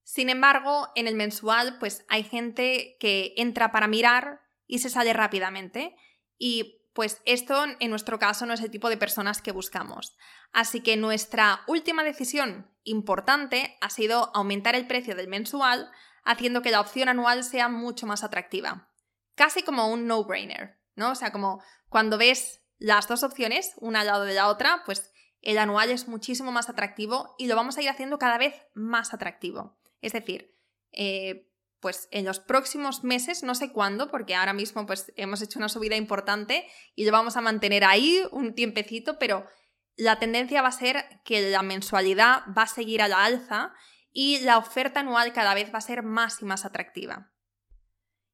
Sin 0.03 0.29
embargo, 0.29 0.89
en 0.95 1.07
el 1.07 1.15
mensual, 1.15 1.77
pues 1.79 2.03
hay 2.09 2.23
gente 2.23 2.97
que 2.99 3.35
entra 3.37 3.71
para 3.71 3.87
mirar 3.87 4.41
y 4.65 4.79
se 4.79 4.89
sale 4.89 5.13
rápidamente. 5.13 5.95
Y 6.39 6.81
pues 6.93 7.21
esto 7.25 7.63
en 7.79 7.89
nuestro 7.91 8.17
caso 8.17 8.47
no 8.47 8.55
es 8.55 8.61
el 8.61 8.71
tipo 8.71 8.89
de 8.89 8.97
personas 8.97 9.41
que 9.41 9.51
buscamos. 9.51 10.17
Así 10.51 10.81
que 10.81 10.97
nuestra 10.97 11.61
última 11.67 12.03
decisión 12.03 12.71
importante 12.83 13.77
ha 13.81 13.91
sido 13.91 14.31
aumentar 14.35 14.73
el 14.75 14.87
precio 14.87 15.15
del 15.15 15.27
mensual 15.27 15.91
haciendo 16.29 16.61
que 16.61 16.69
la 16.69 16.79
opción 16.79 17.09
anual 17.09 17.43
sea 17.43 17.69
mucho 17.69 18.05
más 18.05 18.23
atractiva. 18.23 18.87
Casi 19.33 19.63
como 19.63 19.91
un 19.91 20.05
no-brainer, 20.05 20.79
¿no? 20.95 21.11
O 21.11 21.15
sea, 21.15 21.31
como 21.31 21.63
cuando 21.89 22.19
ves 22.19 22.61
las 22.77 23.07
dos 23.07 23.23
opciones, 23.23 23.73
una 23.77 24.01
al 24.01 24.07
lado 24.07 24.25
de 24.25 24.35
la 24.35 24.47
otra, 24.47 24.83
pues 24.85 25.11
el 25.41 25.57
anual 25.57 25.89
es 25.89 26.07
muchísimo 26.07 26.51
más 26.51 26.69
atractivo 26.69 27.33
y 27.39 27.47
lo 27.47 27.55
vamos 27.55 27.77
a 27.77 27.81
ir 27.81 27.89
haciendo 27.89 28.19
cada 28.19 28.37
vez 28.37 28.53
más 28.75 29.11
atractivo. 29.11 29.79
Es 30.01 30.13
decir, 30.13 30.55
eh, 30.91 31.49
pues 31.79 32.07
en 32.11 32.25
los 32.25 32.39
próximos 32.39 33.03
meses, 33.03 33.41
no 33.41 33.55
sé 33.55 33.71
cuándo, 33.71 34.11
porque 34.11 34.35
ahora 34.35 34.53
mismo 34.53 34.85
pues 34.85 35.11
hemos 35.15 35.41
hecho 35.41 35.57
una 35.57 35.69
subida 35.69 35.95
importante 35.95 36.67
y 36.93 37.05
lo 37.05 37.11
vamos 37.11 37.37
a 37.37 37.41
mantener 37.41 37.85
ahí 37.85 38.21
un 38.31 38.53
tiempecito, 38.53 39.17
pero 39.17 39.47
la 39.95 40.19
tendencia 40.19 40.61
va 40.61 40.67
a 40.67 40.73
ser 40.73 41.05
que 41.25 41.49
la 41.49 41.63
mensualidad 41.63 42.43
va 42.55 42.63
a 42.63 42.67
seguir 42.67 43.01
a 43.01 43.07
la 43.07 43.25
alza 43.25 43.73
y 44.11 44.39
la 44.39 44.57
oferta 44.57 45.01
anual 45.01 45.33
cada 45.33 45.53
vez 45.53 45.73
va 45.73 45.77
a 45.77 45.81
ser 45.81 46.03
más 46.03 46.41
y 46.41 46.45
más 46.45 46.65
atractiva. 46.65 47.31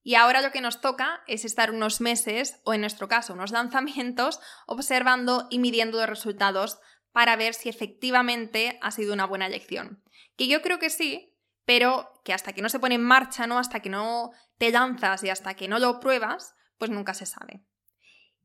Y 0.01 0.15
ahora 0.15 0.41
lo 0.41 0.51
que 0.51 0.61
nos 0.61 0.81
toca 0.81 1.23
es 1.25 1.45
estar 1.45 1.71
unos 1.71 1.99
meses, 1.99 2.61
o 2.63 2.73
en 2.73 2.81
nuestro 2.81 3.07
caso 3.07 3.33
unos 3.33 3.51
lanzamientos, 3.51 4.39
observando 4.67 5.47
y 5.49 5.59
midiendo 5.59 5.97
los 5.97 6.09
resultados 6.09 6.79
para 7.11 7.35
ver 7.35 7.53
si 7.53 7.69
efectivamente 7.69 8.77
ha 8.81 8.91
sido 8.91 9.13
una 9.13 9.25
buena 9.25 9.47
elección. 9.47 10.03
Que 10.37 10.47
yo 10.47 10.61
creo 10.61 10.79
que 10.79 10.89
sí, 10.89 11.33
pero 11.65 12.11
que 12.23 12.33
hasta 12.33 12.53
que 12.53 12.61
no 12.61 12.69
se 12.69 12.79
pone 12.79 12.95
en 12.95 13.03
marcha, 13.03 13.47
¿no? 13.47 13.57
Hasta 13.57 13.79
que 13.79 13.89
no 13.89 14.31
te 14.57 14.71
lanzas 14.71 15.23
y 15.23 15.29
hasta 15.29 15.55
que 15.55 15.67
no 15.67 15.79
lo 15.79 15.99
pruebas, 15.99 16.53
pues 16.77 16.91
nunca 16.91 17.13
se 17.13 17.25
sabe. 17.25 17.65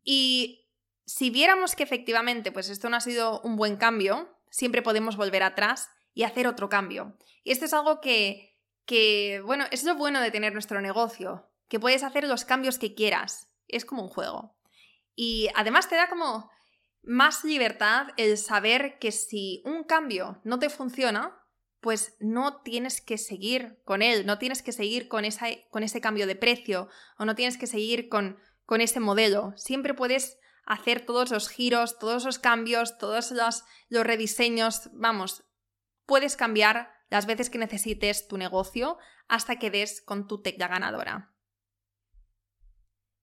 Y 0.03 0.69
si 1.05 1.31
viéramos 1.31 1.75
que 1.75 1.83
efectivamente 1.83 2.53
pues 2.53 2.71
esto 2.71 2.89
no 2.89 2.97
ha 2.97 3.01
sido 3.01 3.41
un 3.43 3.57
buen 3.57 3.77
cambio, 3.77 4.39
siempre 4.51 4.83
podemos 4.83 5.17
volver 5.17 5.43
atrás 5.43 5.91
y 6.15 6.25
hacer 6.25 6.47
otro 6.47 6.69
cambio. 6.69 7.17
Y 7.43 7.53
esto 7.53 7.65
es 7.65 7.73
algo 7.73 8.01
que, 8.01 8.57
que, 8.85 9.41
bueno, 9.45 9.65
es 9.71 9.85
lo 9.85 9.95
bueno 9.95 10.21
de 10.21 10.31
tener 10.31 10.53
nuestro 10.53 10.81
negocio, 10.81 11.51
que 11.69 11.81
puedes 11.81 12.03
hacer 12.03 12.25
los 12.25 12.45
cambios 12.45 12.79
que 12.79 12.95
quieras. 12.95 13.51
Es 13.69 13.85
como 13.85 14.03
un 14.03 14.09
juego. 14.09 14.57
Y 15.15 15.49
además 15.55 15.89
te 15.89 15.97
da 15.97 16.09
como 16.09 16.51
más 17.03 17.45
libertad 17.45 18.09
el 18.17 18.37
saber 18.37 18.99
que 18.99 19.13
si 19.13 19.63
un 19.65 19.85
cambio 19.85 20.41
no 20.45 20.59
te 20.59 20.69
funciona, 20.69 21.41
pues 21.81 22.17
no 22.21 22.61
tienes 22.63 23.01
que 23.01 23.17
seguir 23.17 23.81
con 23.85 24.03
él, 24.03 24.27
no 24.27 24.39
tienes 24.39 24.63
que 24.63 24.73
seguir 24.73 25.09
con, 25.09 25.25
esa, 25.25 25.47
con 25.71 25.83
ese 25.83 26.01
cambio 26.01 26.27
de 26.27 26.37
precio 26.37 26.89
o 27.19 27.25
no 27.25 27.35
tienes 27.35 27.57
que 27.57 27.67
seguir 27.67 28.09
con, 28.09 28.39
con 28.67 28.81
ese 28.81 29.01
modelo. 29.01 29.55
Siempre 29.57 29.95
puedes 29.95 30.39
hacer 30.67 31.07
todos 31.07 31.31
los 31.31 31.49
giros, 31.49 31.99
todos 31.99 32.25
los 32.25 32.39
cambios, 32.39 32.99
todos 32.99 33.31
los, 33.31 33.65
los 33.89 34.05
rediseños, 34.05 34.91
vamos, 34.93 35.45
puedes 36.07 36.37
cambiar 36.37 36.91
las 37.09 37.27
veces 37.27 37.51
que 37.51 37.59
necesites 37.59 38.29
tu 38.29 38.39
negocio 38.39 38.99
hasta 39.29 39.57
que 39.57 39.71
des 39.71 40.03
con 40.03 40.27
tu 40.27 40.43
tecla 40.43 40.69
ganadora. 40.69 41.35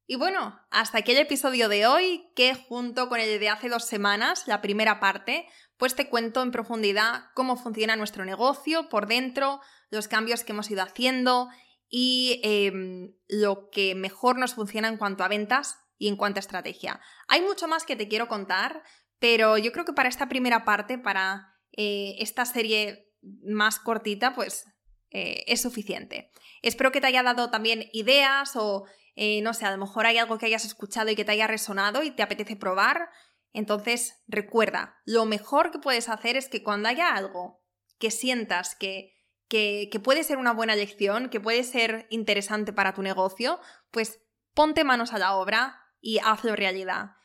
Y 0.10 0.16
bueno, 0.16 0.58
hasta 0.70 1.00
aquí 1.00 1.12
el 1.12 1.18
episodio 1.18 1.68
de 1.68 1.86
hoy, 1.86 2.32
que 2.34 2.56
junto 2.56 3.10
con 3.10 3.20
el 3.20 3.40
de 3.40 3.50
hace 3.50 3.68
dos 3.68 3.84
semanas, 3.84 4.48
la 4.48 4.62
primera 4.62 5.02
parte, 5.02 5.48
pues 5.76 5.96
te 5.96 6.08
cuento 6.08 6.42
en 6.42 6.52
profundidad 6.52 7.26
cómo 7.34 7.58
funciona 7.58 7.98
nuestro 7.98 8.24
negocio 8.24 8.88
por 8.88 9.08
dentro, 9.08 9.60
los 9.90 10.08
cambios 10.08 10.46
que 10.46 10.54
hemos 10.54 10.72
ido 10.72 10.82
haciendo 10.82 11.50
y 11.90 12.40
em, 12.44 13.16
lo 13.28 13.70
que 13.70 13.96
mejor 13.96 14.38
nos 14.38 14.54
funciona 14.54 14.88
en 14.88 14.98
cuanto 14.98 15.26
a 15.26 15.28
ventas 15.28 15.78
y 15.98 16.08
en 16.08 16.16
cuanto 16.16 16.40
a 16.40 16.42
estrategia. 16.42 17.02
Hay 17.28 17.42
mucho 17.42 17.68
más 17.68 17.84
que 17.84 17.98
te 17.98 18.08
quiero 18.08 18.30
contar, 18.30 18.84
pero 19.20 19.58
yo 19.58 19.74
creo 19.74 19.84
que 19.84 19.94
para 19.94 20.10
esta 20.10 20.30
primera 20.30 20.64
parte, 20.64 20.98
para 20.98 21.57
eh, 21.78 22.16
esta 22.20 22.44
serie 22.46 23.14
más 23.22 23.80
cortita, 23.80 24.34
pues 24.36 24.66
eh, 25.12 25.46
es 25.48 25.62
suficiente. 25.62 26.32
Espero 26.62 26.92
que 26.92 27.00
te 27.00 27.08
haya 27.08 27.24
dado 27.24 27.50
también 27.50 27.86
ideas 27.94 28.56
o, 28.56 28.86
eh, 29.16 29.42
no 29.42 29.54
sé, 29.54 29.66
a 29.66 29.72
lo 29.72 29.78
mejor 29.78 30.06
hay 30.06 30.18
algo 30.18 30.38
que 30.38 30.48
hayas 30.48 30.66
escuchado 30.66 31.10
y 31.10 31.16
que 31.16 31.24
te 31.24 31.32
haya 31.32 31.48
resonado 31.48 32.04
y 32.04 32.12
te 32.12 32.24
apetece 32.24 32.56
probar. 32.56 33.10
Entonces, 33.54 34.24
recuerda, 34.28 34.98
lo 35.06 35.26
mejor 35.26 35.72
que 35.72 35.80
puedes 35.80 36.10
hacer 36.10 36.36
es 36.36 36.50
que 36.50 36.64
cuando 36.64 36.90
haya 36.90 37.16
algo 37.16 37.64
que 38.00 38.12
sientas 38.12 38.76
que, 38.76 39.14
que, 39.48 39.88
que 39.92 40.00
puede 40.00 40.24
ser 40.24 40.38
una 40.38 40.54
buena 40.54 40.76
lección, 40.76 41.30
que 41.30 41.40
puede 41.40 41.64
ser 41.64 42.08
interesante 42.10 42.74
para 42.74 42.94
tu 42.94 43.02
negocio, 43.02 43.60
pues 43.92 44.20
ponte 44.54 44.84
manos 44.84 45.14
a 45.14 45.20
la 45.20 45.36
obra 45.36 45.80
y 46.02 46.20
hazlo 46.20 46.56
realidad. 46.56 47.17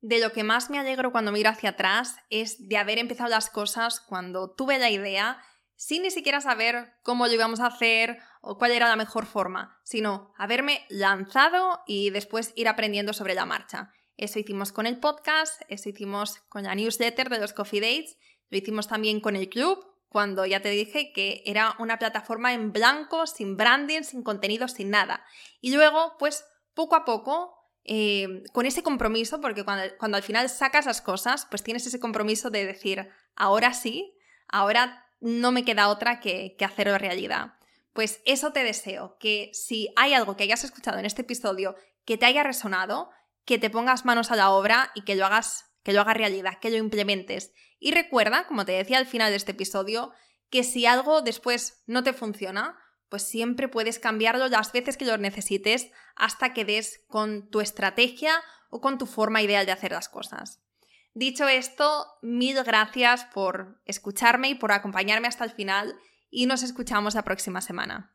De 0.00 0.20
lo 0.20 0.32
que 0.32 0.44
más 0.44 0.70
me 0.70 0.78
alegro 0.78 1.10
cuando 1.10 1.32
miro 1.32 1.50
hacia 1.50 1.70
atrás 1.70 2.16
es 2.30 2.68
de 2.68 2.76
haber 2.76 2.98
empezado 2.98 3.30
las 3.30 3.50
cosas 3.50 4.00
cuando 4.00 4.54
tuve 4.54 4.78
la 4.78 4.90
idea 4.90 5.42
sin 5.78 6.02
ni 6.02 6.10
siquiera 6.10 6.40
saber 6.40 6.92
cómo 7.04 7.26
lo 7.26 7.32
íbamos 7.32 7.60
a 7.60 7.66
hacer 7.66 8.18
o 8.40 8.58
cuál 8.58 8.72
era 8.72 8.88
la 8.88 8.96
mejor 8.96 9.26
forma, 9.26 9.80
sino 9.84 10.32
haberme 10.36 10.84
lanzado 10.88 11.82
y 11.86 12.10
después 12.10 12.52
ir 12.56 12.66
aprendiendo 12.66 13.12
sobre 13.12 13.34
la 13.34 13.46
marcha. 13.46 13.92
Eso 14.16 14.40
hicimos 14.40 14.72
con 14.72 14.86
el 14.86 14.98
podcast, 14.98 15.62
eso 15.68 15.88
hicimos 15.88 16.38
con 16.48 16.64
la 16.64 16.74
newsletter 16.74 17.28
de 17.28 17.38
los 17.38 17.52
Coffee 17.52 17.80
Dates, 17.80 18.16
lo 18.50 18.58
hicimos 18.58 18.88
también 18.88 19.20
con 19.20 19.36
el 19.36 19.48
club, 19.48 19.86
cuando 20.08 20.46
ya 20.46 20.60
te 20.60 20.70
dije 20.70 21.12
que 21.12 21.42
era 21.46 21.76
una 21.78 21.98
plataforma 21.98 22.54
en 22.54 22.72
blanco, 22.72 23.28
sin 23.28 23.56
branding, 23.56 24.02
sin 24.02 24.24
contenido, 24.24 24.66
sin 24.66 24.90
nada. 24.90 25.24
Y 25.60 25.72
luego, 25.72 26.16
pues 26.18 26.44
poco 26.74 26.96
a 26.96 27.04
poco, 27.04 27.57
eh, 27.90 28.44
con 28.52 28.66
ese 28.66 28.82
compromiso, 28.82 29.40
porque 29.40 29.64
cuando, 29.64 29.96
cuando 29.96 30.18
al 30.18 30.22
final 30.22 30.50
sacas 30.50 30.84
las 30.84 31.00
cosas, 31.00 31.46
pues 31.48 31.62
tienes 31.62 31.86
ese 31.86 31.98
compromiso 31.98 32.50
de 32.50 32.66
decir, 32.66 33.08
ahora 33.34 33.72
sí, 33.72 34.14
ahora 34.46 35.06
no 35.20 35.52
me 35.52 35.64
queda 35.64 35.88
otra 35.88 36.20
que, 36.20 36.54
que 36.58 36.66
hacerlo 36.66 36.98
realidad. 36.98 37.54
Pues 37.94 38.20
eso 38.26 38.52
te 38.52 38.62
deseo, 38.62 39.16
que 39.18 39.50
si 39.54 39.88
hay 39.96 40.12
algo 40.12 40.36
que 40.36 40.44
hayas 40.44 40.64
escuchado 40.64 40.98
en 40.98 41.06
este 41.06 41.22
episodio 41.22 41.76
que 42.04 42.18
te 42.18 42.26
haya 42.26 42.42
resonado, 42.42 43.08
que 43.46 43.58
te 43.58 43.70
pongas 43.70 44.04
manos 44.04 44.30
a 44.30 44.36
la 44.36 44.50
obra 44.50 44.92
y 44.94 45.04
que 45.04 45.16
lo 45.16 45.24
hagas, 45.24 45.64
que 45.82 45.94
lo 45.94 46.02
hagas 46.02 46.18
realidad, 46.18 46.58
que 46.60 46.70
lo 46.70 46.76
implementes. 46.76 47.52
Y 47.78 47.92
recuerda, 47.92 48.46
como 48.46 48.66
te 48.66 48.72
decía 48.72 48.98
al 48.98 49.06
final 49.06 49.30
de 49.30 49.36
este 49.36 49.52
episodio, 49.52 50.12
que 50.50 50.62
si 50.62 50.84
algo 50.84 51.22
después 51.22 51.82
no 51.86 52.02
te 52.02 52.12
funciona, 52.12 52.78
pues 53.08 53.22
siempre 53.22 53.68
puedes 53.68 53.98
cambiarlo 53.98 54.48
las 54.48 54.72
veces 54.72 54.96
que 54.96 55.04
lo 55.04 55.16
necesites 55.18 55.90
hasta 56.16 56.52
que 56.52 56.64
des 56.64 57.04
con 57.08 57.48
tu 57.50 57.60
estrategia 57.60 58.32
o 58.70 58.80
con 58.80 58.98
tu 58.98 59.06
forma 59.06 59.42
ideal 59.42 59.66
de 59.66 59.72
hacer 59.72 59.92
las 59.92 60.08
cosas. 60.08 60.60
Dicho 61.14 61.48
esto, 61.48 62.06
mil 62.22 62.62
gracias 62.62 63.24
por 63.24 63.80
escucharme 63.86 64.50
y 64.50 64.54
por 64.54 64.72
acompañarme 64.72 65.28
hasta 65.28 65.44
el 65.44 65.50
final 65.50 65.96
y 66.30 66.46
nos 66.46 66.62
escuchamos 66.62 67.14
la 67.14 67.24
próxima 67.24 67.60
semana. 67.60 68.14